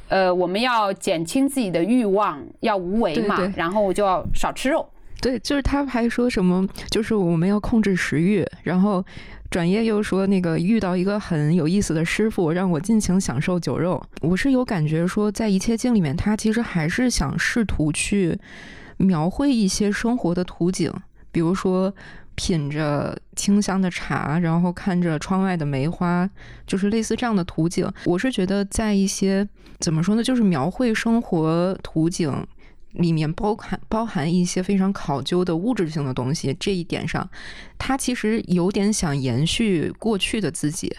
[0.08, 4.88] 呃，我们要减轻自己的欲望，要无为嘛，然后就要少吃肉。
[5.20, 9.04] 对，就是他还说什么，就是我们要控制食欲，然后
[9.50, 14.02] 转业又说那个遇到一个很有意思的师傅，让我尽情享受酒肉。
[14.20, 18.38] 我是有感觉说，在一切经里面，他其实还是想试图去
[18.96, 20.92] 描绘一些生活的图景，
[21.30, 21.94] 比如说。
[22.34, 26.28] 品着清香的茶，然后看着窗外的梅花，
[26.66, 27.90] 就是类似这样的图景。
[28.04, 29.48] 我是觉得，在一些
[29.80, 32.46] 怎么说呢，就是描绘生活图景
[32.92, 36.56] 里面包含包含一些非常考究的物质性的东西。
[36.60, 37.28] 这一点上，
[37.78, 40.94] 他其实有点想延续过去的自己，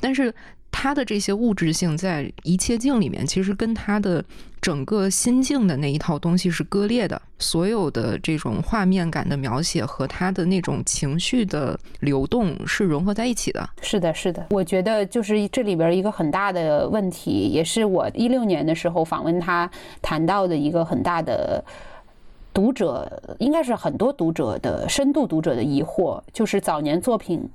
[0.00, 0.34] 但是。
[0.70, 4.22] 他的这些物质性在一切境里面，其实跟他的
[4.60, 7.20] 整个心境的那一套东西是割裂的。
[7.38, 13.68] 所有的这种画面感的描写和他的那种情绪的流动是融合在一起的。
[13.80, 14.46] 是的，是的。
[14.50, 19.70] 我觉得就是这里边一个很大的问题，也是我一六年的时候访问他
[20.02, 21.64] 谈到的一个很大的
[22.52, 27.48] 读者，应该是很多读者的深度读者的疑惑，就是早年作品，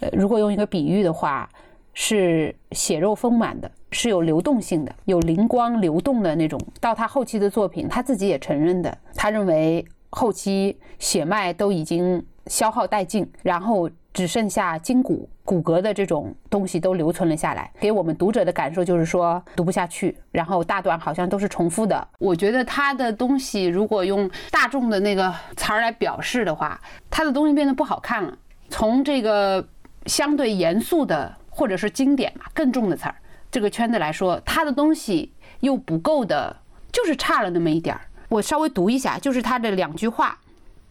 [0.00, 1.48] 呃，如果用一个比喻的话。
[1.94, 6.60] 是血肉丰满的，是有流动性的，有灵光流动的那种。
[6.80, 17.70] 到他后期的作品，他自己也承认的，他认为后期血脉都已经消耗殆尽，然后只剩下筋骨、骨骼的这种东西都留存了下来。
[17.78, 22.08] 给我们读者的感受就是说读不下去，然后大段好像都是重复的。
[22.18, 28.36] 我觉得他的东西如果用大众的那个词儿来表示的话，他的东西变得不好看了。
[28.68, 29.64] 从这个
[30.06, 31.32] 相对严肃的。
[31.56, 33.14] 或者是经典嘛，更重的词儿，
[33.48, 36.56] 这个圈子来说，他的东西又不够的，
[36.90, 38.00] 就是差了那么一点儿。
[38.28, 40.40] 我稍微读一下，就是他的两句话。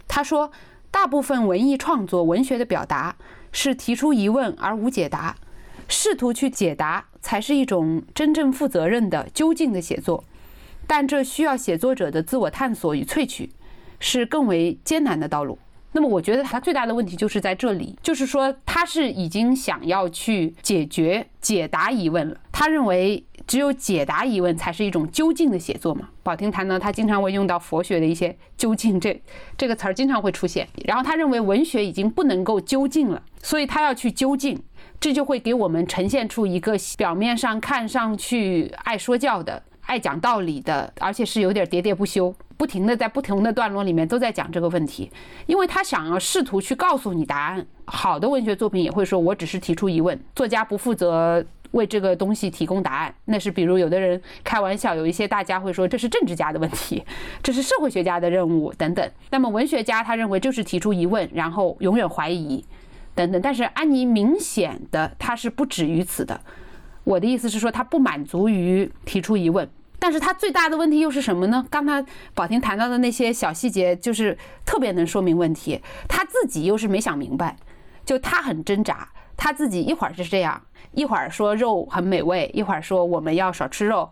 [0.08, 0.50] 他说
[0.90, 3.18] ：“大部分文艺创作、文学的表达
[3.52, 5.36] 是提出疑问而无解答，
[5.90, 10.24] 试图去解答才是一种真正负责任的、究竟的写作。
[10.88, 13.52] 但这需要写作者的自我探索与萃取，
[14.00, 15.60] 是更为艰难的道路。”
[15.94, 22.38] 那么我觉得他最大的问题就是在这里，就是说他是已经想要去解决、解答疑问了。
[22.52, 26.10] 他认为只有解答疑问才是一种究竟的写作嘛。
[26.24, 29.22] 宝听谈呢，他经常会用到佛学的一些“究竟”这
[29.58, 30.68] 这个词儿，经常会出现。
[30.86, 34.60] 然后他认为文学已经不能够究竟了，所以他要去究竟，
[35.00, 39.62] 这就会给我们呈现出一个表面上看上去爱说教的。
[39.86, 45.12] 爱讲道理的，而且是有点喋喋不休，不停的在不同的段落里面都在讲这个问题，
[45.46, 47.66] 因为他想要试图去告诉你答案。
[47.86, 53.14] 好的文学作品也会说，我只是提出疑问，作家不负责为这个东西提供答案。
[53.26, 57.04] 那是比如有的人开玩笑，有一些大家会说这是政治家的问题，
[57.44, 59.12] 这是社会学家的任务等等。
[59.32, 62.64] 那么文学家他认为就是提出疑问，然后永远怀疑
[63.16, 63.42] 等等。
[63.42, 66.40] 但是安妮明显的他是不止于此的。
[67.04, 69.70] 我的意思是说，他不满足于提出疑问，
[70.04, 71.66] 但是他最大的问题又是什么呢？
[71.70, 75.82] 刚才宝婷谈到的那些小细节，就是特别能说明问题。
[76.10, 77.56] 他自己又是没想明白，
[78.04, 84.12] 就他很挣扎，他自己一会儿是这样，一会儿说肉很美味，一会儿说我们要少吃肉，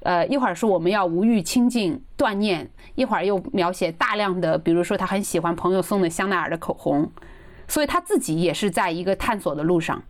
[0.00, 7.10] 呃，一会儿说我们要无欲清净锻炼，一会儿又描写大量的，比如说他很喜欢朋友送的香奈儿的口红，
[7.66, 10.02] 所以他自己也是在一个探索的路上。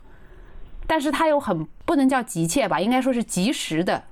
[0.88, 4.02] 但是他又很不能叫急切吧，应该说是及时的，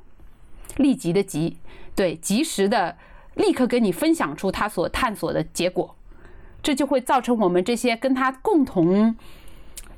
[0.76, 1.58] 立即的急，
[1.94, 2.96] 对，及时的
[3.34, 5.96] 立刻跟你分享出他所探索的结果，
[6.62, 9.16] 这就会造成我们这些跟他共同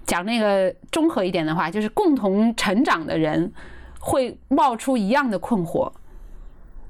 [0.05, 3.53] 讲那个综合一点的话，就是共同成长的人
[3.99, 5.93] 会冒出一样的困惑，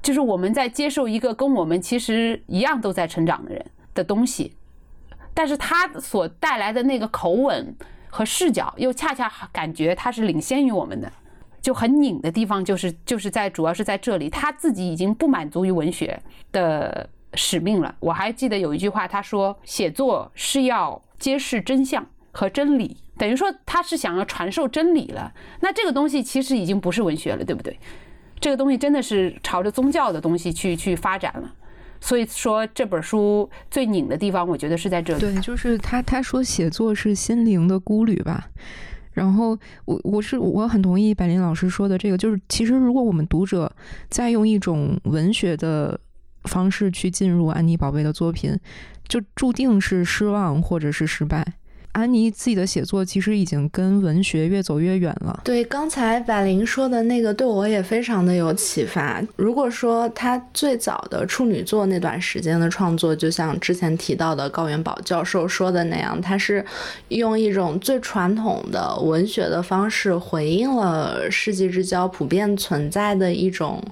[0.01, 4.53] 就是我们在接受一个跟我们其实一样都在成长的人的东西，
[5.33, 7.75] 但是他所带来的那个口吻。
[8.09, 11.11] 和视角又恰恰感觉他是领先于我们的，
[11.67, 16.17] 就很拧的地方就是就是在主要是在这里，他自己已经不满足于文学
[16.53, 17.93] 的使命了。
[17.99, 25.33] 我还记得有一句话，他说写作是要揭示真相和真理，等于说他是想要传授真理了。
[25.59, 27.77] 那这个东西其实已经不是文学了，对不对？
[28.39, 31.53] 这个东西真的是朝着宗教的东西去去发展了。
[31.99, 35.19] 所以说这本书最拧的地方，我觉得是在这里。
[35.19, 38.47] 对，就是他他说写作是心灵的孤旅吧。
[39.17, 43.71] 然后我我是我很同意百林老师说的这个，就是其实如果我们读者
[44.09, 45.99] 再用一种文学的
[46.43, 48.55] 方式去进入安妮宝贝的作品，
[49.07, 51.43] 就注定是失望或者是失败。
[51.97, 55.41] 安妮自己的写作其实已经跟文学越走越远了。
[55.43, 59.19] 对，刚才百灵说的那个对我也非常的有启发。
[59.35, 66.63] 如果说他最早的处女作那段时间的创作，就像之前提到的高元宝教授说的那样，他是
[67.07, 73.83] 用一种最传统的文学的方式回应了世纪之交普遍存在的一种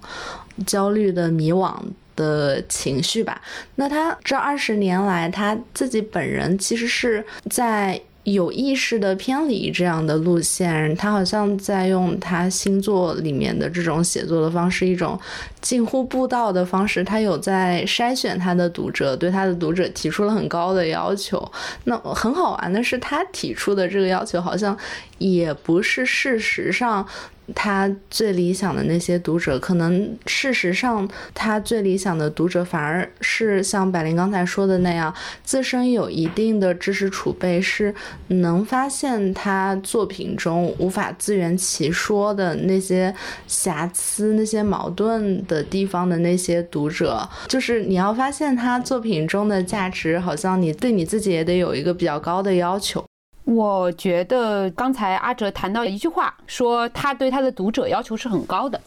[0.67, 1.73] 焦虑的迷惘。
[2.15, 3.41] 的情绪吧。
[3.75, 10.95] 那他这二十年来，他自己本人其实是在有意识的偏离这样的路线。
[10.95, 15.19] 他好像在用他星座里面的这种写作的方式，一种
[15.61, 17.03] 近乎布道的方式。
[17.03, 21.51] 他有在筛选他的读者，对他的读者提出了很高的要求。
[21.83, 24.75] 那很好玩的是，他提出的这个要求好像
[25.19, 27.07] 也不是事实上。
[27.53, 37.93] 他最理想的那些读者，可能事实上，他最理想的读者反而是像百灵刚才说的那样，自身有一定的知识储备，是
[38.27, 43.13] 能发现他作品中无法自圆其说的那些
[43.47, 47.27] 瑕疵、那些矛盾的地方的那些读者。
[47.47, 53.03] 就是你要发现他作品中的价值，好像你对你自己也得有一个比较高的要求。
[53.45, 58.81] 我觉得刚才阿哲谈到一句话，说他对他的读者要求是很高的，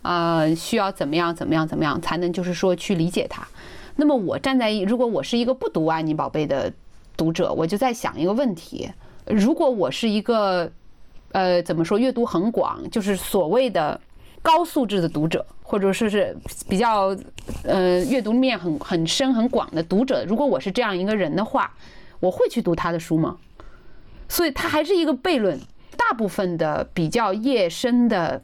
[0.00, 3.46] 啊，需要怎么样怎么样怎么样才能就是说去理解他。
[3.96, 6.72] 那么我站在如果我是一个不读安妮宝贝的
[7.18, 8.90] 读者，我就在想一个问题：
[9.26, 10.70] 如果我是一个
[11.32, 14.00] 呃怎么说阅读很广，就是所谓的
[14.40, 16.34] 高素质的读者，或者说是
[16.66, 17.14] 比较
[17.64, 21.70] 呃阅读面很很深很广的读者，如果我是这样一个人的话，
[22.20, 23.36] 我会去读他的书吗？
[24.28, 25.58] 所以它还是一个悖论。
[25.96, 28.40] 大部分的比较夜深的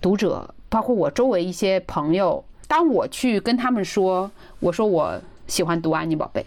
[0.00, 4.28] 读者，包括我周围一些朋友，当我去跟他们说，
[4.58, 6.44] 我说我喜欢读安妮宝贝，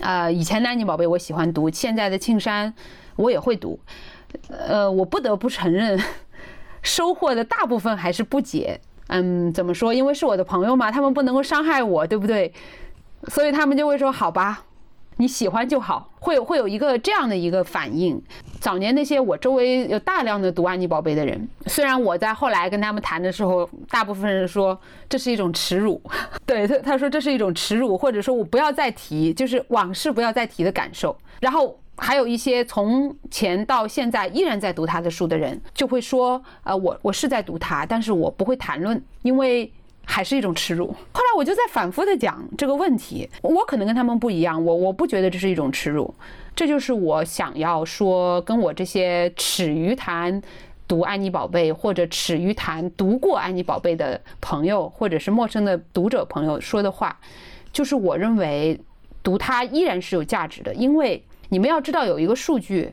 [0.00, 2.72] 啊，以前的安妮宝贝我喜欢读，现在的庆山
[3.16, 3.80] 我也会读，
[4.48, 5.98] 呃，我不得不承认，
[6.82, 8.78] 收获的大部分还是不解。
[9.08, 9.94] 嗯，怎么说？
[9.94, 12.52] 因为是我的朋友嘛，他们不能够伤害我，对不对？
[13.28, 14.64] 所以他们就会说好吧。
[15.18, 18.22] 你喜欢就好，会有会有一个这样的一个反应。
[18.60, 26.00] 早年那些我周围有大量的读安妮宝贝的人，虽然我在后来跟他们谈的时候，大部分人说这是一种耻辱，
[26.44, 31.16] 对他他说这是一种耻辱，或者说我不要再提，就是往事不要再提的感受。
[31.40, 39.72] 然后还有一些从前到现在依然在读他的书的人，就会说，呃，我我是在读他，但是我不会谈论，因为。
[40.08, 40.86] 还是一种耻辱。
[40.86, 46.14] 后来我就在反复的讲这个问题，我可能跟他们不一样，我我不觉得这是一种耻辱，
[46.54, 50.40] 这就是我想要说，跟我这些耻于谈
[50.88, 57.18] 读安妮宝贝或者耻于谈读过安妮宝贝的朋友，或者是陌生的读者朋友说的话，
[57.72, 58.80] 就是我认为
[59.22, 62.92] 读它依然是有价值的，因为你们要知道有一个数据，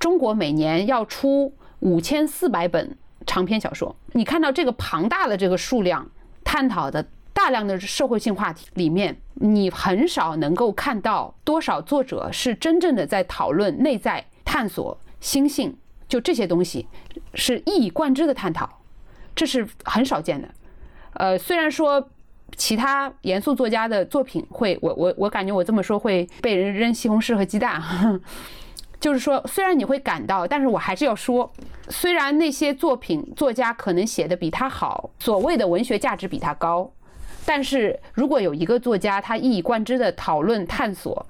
[0.00, 2.96] 中国每年要出五千四百本
[3.26, 6.10] 长篇小说，你看到这个庞大的这个数量。
[6.46, 15.76] 探讨的大量的社会性话题里面，你很少能够看到多少作者是真正的在讨论内在探索心性，
[16.08, 16.86] 就这些东西
[17.34, 18.80] 是一以贯之的探讨，
[19.34, 20.48] 这是很少见的。
[21.14, 22.08] 呃，虽然说
[22.56, 27.82] 其他严肃作家的作品会，我我我感觉我这么说会被人扔西红柿和鸡蛋。
[28.98, 31.52] 就是说，虽然你会感到，但是我还是要说，
[31.88, 36.90] 虽然那些作品作家可能写的比他好，所谓的文学价值比他高，
[37.44, 41.24] 但是如果有一个作家他一以贯之的讨论探索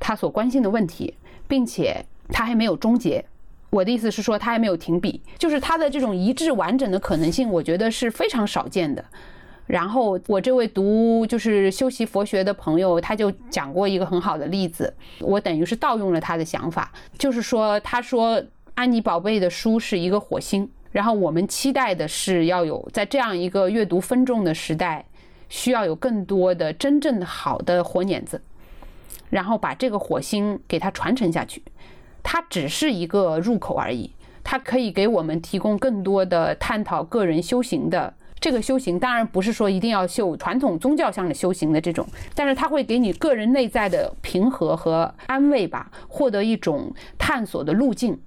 [0.00, 1.14] 他所关心的问题，
[1.46, 3.24] 并且他还没有终结，
[3.68, 9.04] 我的意思是说他还没有停笔，就是他的这种一致完整的可能性，我觉得是非常少见的。
[9.70, 18.42] 然后我这位读就是修习佛学的朋友，他就讲过一个很好的例子，我等于是盗用了他的想法，就是说，他说
[18.74, 25.04] 安妮宝贝的书是一个火星，然后我们期待的是要有在这样一个阅读分众的时代，
[25.48, 28.42] 需要有更多的真正好的火捻子，
[29.28, 31.62] 然后把这个火星给它传承下去，
[32.24, 34.10] 它只是一个入口而已，
[34.42, 38.14] 它可以给我们提供更多的探讨个人修行的。
[38.40, 48.18] 这个修行当然不是说一定要修传统宗教上的修行的这种，但是它会给你个人内在的平和和安慰吧，获得一种探索的路径。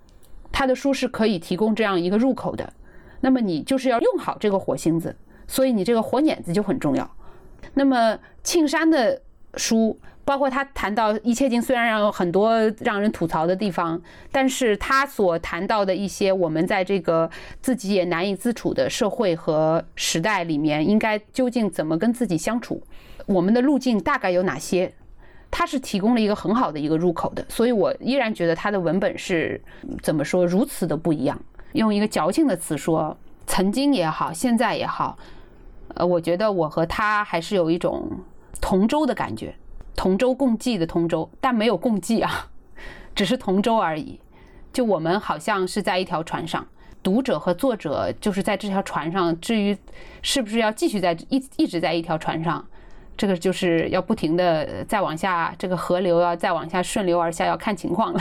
[0.51, 2.71] 他的书是可以提供这样一个入口的。
[3.21, 5.15] 那么你就是要用好这个火星子，
[5.47, 7.09] 所以你这个火捻子就很重要。
[7.73, 9.21] 那么庆山的
[9.55, 9.99] 书。
[10.25, 14.01] 包括他谈到《一切经》，虽然让有很多让人吐槽的地方，
[14.31, 17.29] 但是他所谈到的一些我们在这个
[17.61, 22.81] 自己也难以自处的社会和时代里面，应该究竟怎么跟自己相处，
[23.25, 24.93] 我们的路径大概有哪些，
[25.51, 27.45] 他是提供了一个很好的一个入口的。
[27.49, 29.61] 所以我依然觉得他的文本是
[30.01, 31.37] 怎么说如此的不一样。
[31.73, 35.17] 用一个矫情的词说，曾经也好，现在也好，
[35.95, 38.09] 呃，我觉得我和他还是有一种
[38.61, 39.53] 同舟的感觉。
[39.95, 42.49] 同舟共济的同舟，但没有共济啊，
[43.15, 44.19] 只是同舟而已。
[44.71, 46.65] 就我们好像是在一条船上，
[47.03, 49.39] 读者和作者就是在这条船上。
[49.39, 49.77] 至于
[50.23, 52.65] 是不是要继续在一一直在一条船上，
[53.15, 58.19] 这个就是要不停的再往下，这个河流要再往下顺流而下，要看情况了。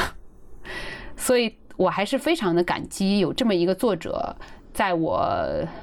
[1.16, 4.36] 所以我还是非常的感激有这么一个作者，
[4.74, 5.26] 在我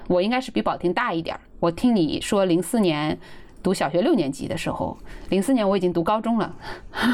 [0.08, 1.42] 我应该是比宝婷大一点儿。
[1.60, 3.18] 我听你说零四年。
[3.62, 4.97] 读小学六年级的时候，
[5.30, 6.55] 零四年我已经读高中了，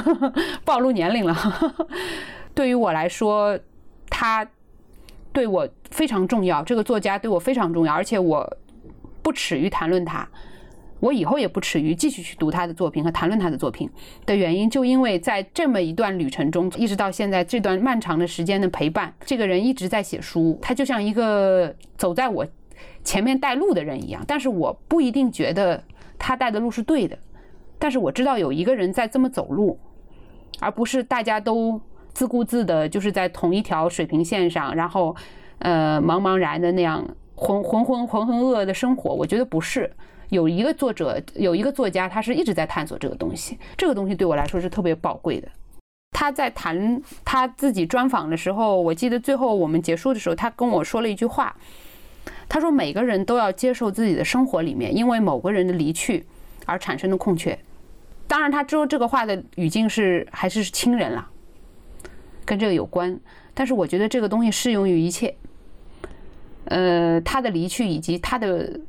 [0.63, 1.35] 暴露年龄了。
[2.53, 3.59] 对于我来说，
[4.09, 4.47] 他
[5.33, 8.57] 对我非常重要，这个作家对我非常重要，而且我
[9.21, 10.27] 不耻于谈论他，
[10.99, 13.89] 我以后也不耻于继续去读他的作品和谈论他的作品
[14.25, 22.45] 的原因，就因为在这么一段旅程中，一直到现在这段漫长的时间的陪伴，这个人一直在写书，他就像一个走在我
[23.03, 25.83] 前面带路的人一样，但是我不一定觉得。
[26.28, 27.15] 他带的路是对的，
[27.78, 29.78] 但是我知道有一个人在这么走路，
[30.59, 31.80] 而不是大家都
[32.13, 35.15] 自顾自的，就是在同一条水平线上，然后
[35.59, 39.13] 呃茫茫然的那样浑浑浑浑浑噩噩的生活。
[39.13, 39.95] 我觉得不是，
[40.30, 43.59] 有一个作者，有一个作家，他是一直在探索这个东西。
[43.78, 45.47] 这个东西对我来说是特别宝贵的。
[46.09, 51.55] 他在谈他自己专访的时候，我记得最后我们结束的时候，他跟我说了一句话。
[52.47, 56.25] 他说：“每个人都要接受自己的生活里面因为某个人的离去
[56.65, 57.57] 而产生的空缺。
[58.27, 61.27] 当然，他说这个话的语境是还是亲人了，
[62.45, 63.19] 跟这个有关。
[63.53, 65.35] 但是我觉得这个东西适用于一切。
[66.65, 68.79] 呃，他的离去以及他的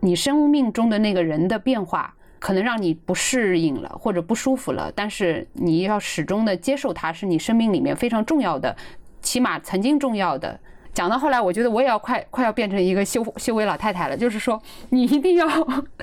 [0.00, 4.92] 你生命中的那个人的变化，可能让你不适应了或者不舒服了。
[4.94, 8.76] 但是你要始终的接受他是你生命里面非常重要的，
[9.20, 10.58] 起码曾经重要的。”
[10.94, 14.16] 讲到后来，我觉得我也要快快要变成一个修修为老太太了。
[14.16, 15.46] 就是说，你一定要，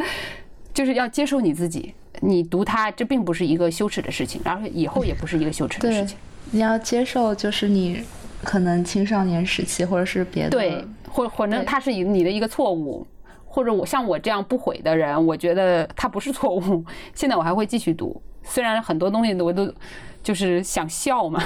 [0.73, 1.93] 就是要接受你自己。
[2.21, 6.17] 你读它，这并不是一个羞耻的事情，然后以后也不是一个羞耻的事情。
[6.51, 8.03] 你要接受，就是你
[8.43, 13.05] 可能青少年时期或者是别的，对，或或者它是你的一个错误，
[13.45, 16.83] 或者我像我这样不悔的人，我觉得它不是错误。
[17.13, 19.71] 现在我还会继续读，虽然很多东西我都
[20.23, 21.41] 就是想笑嘛。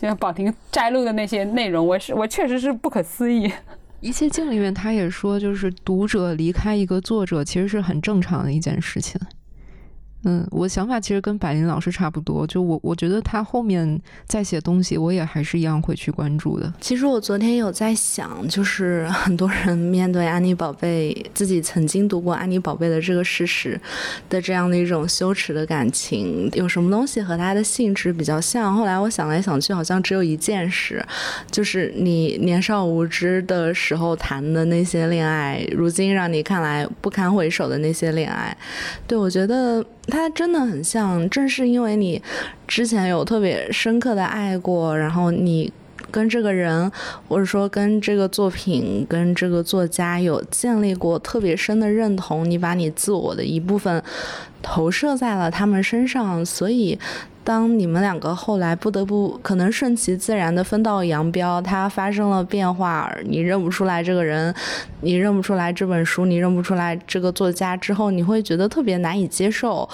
[0.00, 3.52] 就像宝婷摘录的那些内容，我是我确实是不可思议。
[4.00, 9.20] 一切镜里面，他也说，就是读者离开一个作者，其实是很正常的一件事情。
[10.24, 16.70] 嗯，我想法其实跟百灵老师差不多，就我我觉得他后面在写东西，我也还是一样会去关注的。
[16.78, 23.80] 其实我昨天有在想，就是 很多人面对安妮宝贝自己曾经读过安妮宝贝的这个事实
[24.28, 28.74] 的这样的一种羞耻的感情，有什么东西和他的性质比较像？
[28.74, 31.02] 后来我想来想去，好像只有一件事，
[31.50, 38.54] 就是你年少无知的时候谈的那些恋爱，如今让你看来不堪回首的那些恋爱。
[39.06, 39.82] 对我觉得。
[40.10, 42.20] 他真的很像，正是因为你
[42.66, 45.72] 之前有特别深刻的爱过，然后你
[46.10, 46.90] 跟这个人，
[47.28, 54.02] 或者说跟这个作品、跟这个作家有建立过特别深的认同，你把你自我的一部分
[54.60, 56.98] 投射在了他们身上，所以。
[57.50, 64.54] 当你们两个后来不得不可能顺其自然的分道扬镳，他发生了变化，你认不出来这个人，
[65.00, 69.88] 你认不出来这本书，你认不出来这个作家之后，你会觉得特别难以接受，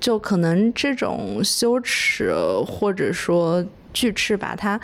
[0.00, 2.32] 就可能这种羞耻
[2.66, 4.80] 或者说巨翅把它。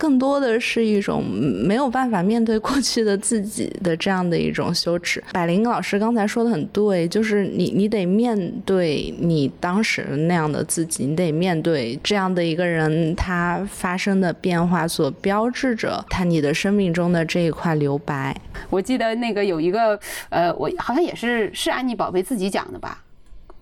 [0.00, 5.22] 更多的是一种没有办法面对过去的自己的这样的一种羞耻。
[5.30, 18.34] 百灵老师刚才说的很对，就是你你得面对你当时那样的自己，你得面对这样的一个人他发生的变化所标志着他你的生命中的这一块留白。
[18.70, 23.04] 我记得那个有一个呃，我好像也是是安妮宝贝自己讲的吧，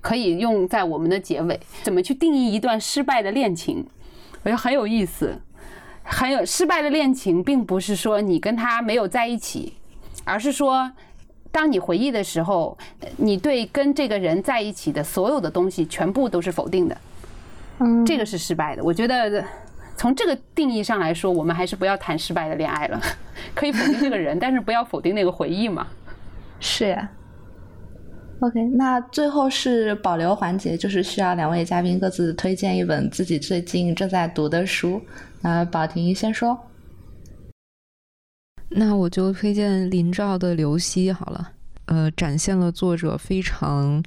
[0.00, 3.84] 可以用在我们的结尾，怎么去定义一段失败的恋情，
[4.44, 5.36] 我觉得很有意思。
[6.10, 9.74] 很有失败的恋情，并不是说你跟他没有在一起，
[10.24, 10.90] 而是说，
[11.52, 12.76] 当你回忆的时候，
[13.18, 16.96] 你对跟这个人在一起的所有的东西全部都是否定的。
[17.80, 18.82] 嗯，这个是失败的。
[18.82, 19.44] 我觉得
[19.96, 23.00] 从这个定义上来说，我们还是不要谈失败的恋爱了。
[23.54, 25.86] 可以否定这个人，但是不要否定那个回忆嘛。
[26.58, 27.10] 是呀。
[28.40, 35.00] OK，那最后是保留环节，就是需要两位嘉宾各自推荐一本自己最近正在读的书。
[35.40, 36.58] 那宝婷先说。
[38.70, 41.52] 那我就推荐林兆的《刘希》好了。
[41.86, 44.02] 呃，展现了作者非常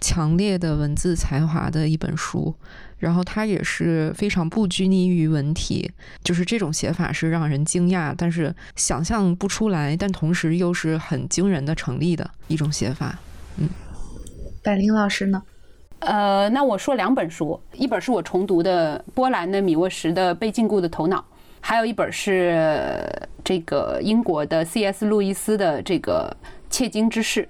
[0.00, 2.54] 强烈的文字才华的一本书。
[2.98, 5.90] 然后他也是非常不拘泥于文体，
[6.22, 13.18] 就是这种写法是让人惊讶，但是想象不出来，但同时又是很惊人的成立的一种写法。
[13.58, 13.68] 嗯，
[14.62, 15.42] 百灵老师呢？
[16.04, 21.18] 呃，那我说两本书，一本是我重读的波兰的米沃什的《被禁锢的头脑》，
[21.60, 23.06] 还有一本是
[23.42, 25.06] 这个英国的 C.S.
[25.06, 26.34] 路易斯的这个
[26.68, 27.42] 《窃金之事》。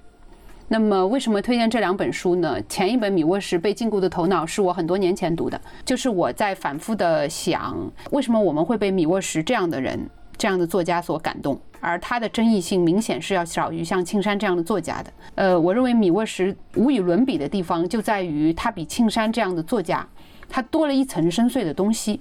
[0.67, 2.59] 那么为什么推荐这两本书呢？
[2.67, 7.77] 前一本米沃什《被禁锢的头脑》是我很多年前读的，就是我在反复的想，
[8.11, 11.59] 为什么我们会被米沃什这样的人、这样的作家所感动？
[11.85, 15.13] 而他的争议性明显是要少于像庆山这样的作家的。
[15.35, 20.07] 呃，我认为米沃什无与伦比的地方就在于他比庆山这样的作家，
[20.49, 22.19] 他多了一层深邃的东西。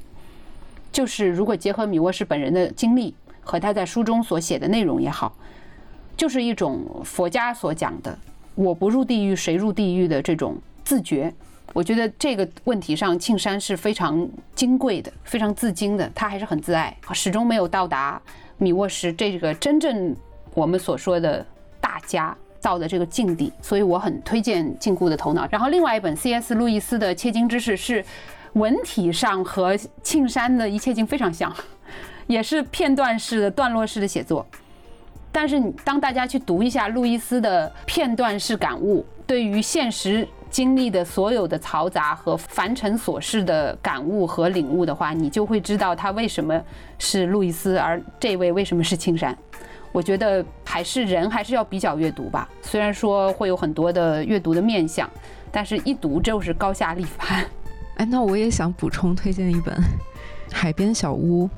[0.92, 5.34] 就是如果结合米沃什本人的经历和他在书中所写的内容也好，
[6.14, 8.18] 就是一种佛家所讲的。
[8.54, 11.34] 我不入地狱，谁入地狱的这种自觉，
[11.72, 18.20] 我觉得这个问题上，庆山是非常金贵的，非常自矜的，他还是很自爱，始终没有到达
[18.58, 20.14] 米沃什这个真正
[20.54, 21.44] 我们所说的
[21.80, 25.44] 大家到的这个境地，所以我很推荐《禁锢的头脑》。
[25.50, 26.54] 然后另外一本 C.S.
[26.54, 28.04] 路易斯的《切金知识》是
[28.52, 31.52] 文体上和庆山的一切经非常像，
[32.28, 34.46] 也是片段式的段落式的写作。
[35.32, 46.62] 但是，当大家去读一下路易斯的片段式感悟，对于现实经历的所有的嘈杂和凡尘琐事的感悟和领悟的话，你就会知道他为什么
[46.96, 49.36] 是路易斯，而这位为什么是青山。
[49.90, 55.10] 我觉得还是人还是要比较阅读吧，虽然说会有很多的阅读的面相，
[55.50, 57.44] 但是一读就是高下立判。
[57.98, 59.74] 哎，那我也想补充推荐一本
[60.52, 61.48] 《海边小屋》。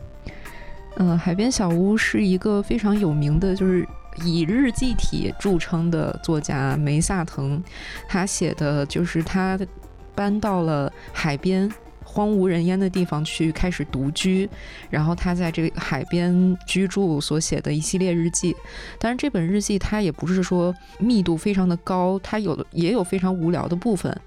[0.96, 3.86] 嗯，海边小屋是一个非常有名的，就是
[4.24, 7.62] 以日记体著称的作家梅萨腾，
[8.08, 9.58] 他写的就是他
[10.14, 11.70] 搬到了海边
[12.02, 14.48] 荒无人烟的地方去开始独居，
[14.88, 18.56] 然后他在这个海边居住所写的一系列日记。
[18.98, 24.18] 当然，这本日记它也不是说密度非常的高，它有的也有非常无聊的部分。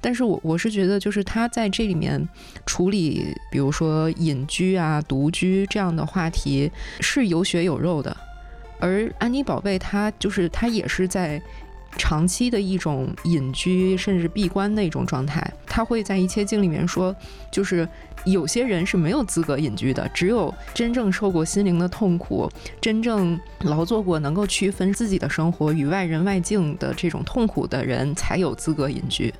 [0.00, 2.26] 但是我我是觉得，就是他在这里面
[2.64, 8.16] 处理，比如说隐居啊、独居这样的话题是有血有肉的，
[8.78, 11.40] 而安妮宝贝她就是她也是在
[11.96, 15.42] 长期的一种隐居甚至闭关的一种状态。
[15.66, 17.14] 他会在一切经里面说，
[17.50, 17.88] 就是
[18.24, 22.50] 有些人是没有资格隐居的，只有真正受过心灵的痛苦、
[22.80, 29.32] 真正劳作过、能够区分自己的生活与外人外境的这种痛苦的人才有资格隐居。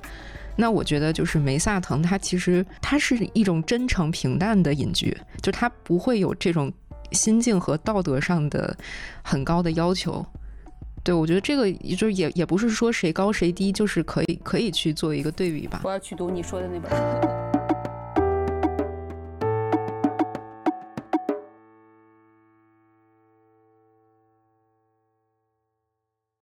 [0.55, 6.71] 那我觉得就是梅萨腾，他其实他是一种真诚平淡的隐居，就他不会有这种
[7.11, 8.75] 心境和道德上的
[9.23, 10.25] 很高的要求。
[11.01, 15.81] 对我觉得这个就是也也不是说谁高谁低，就是可以可以去做一个对比吧。
[15.83, 17.38] 我要去读你说的那本。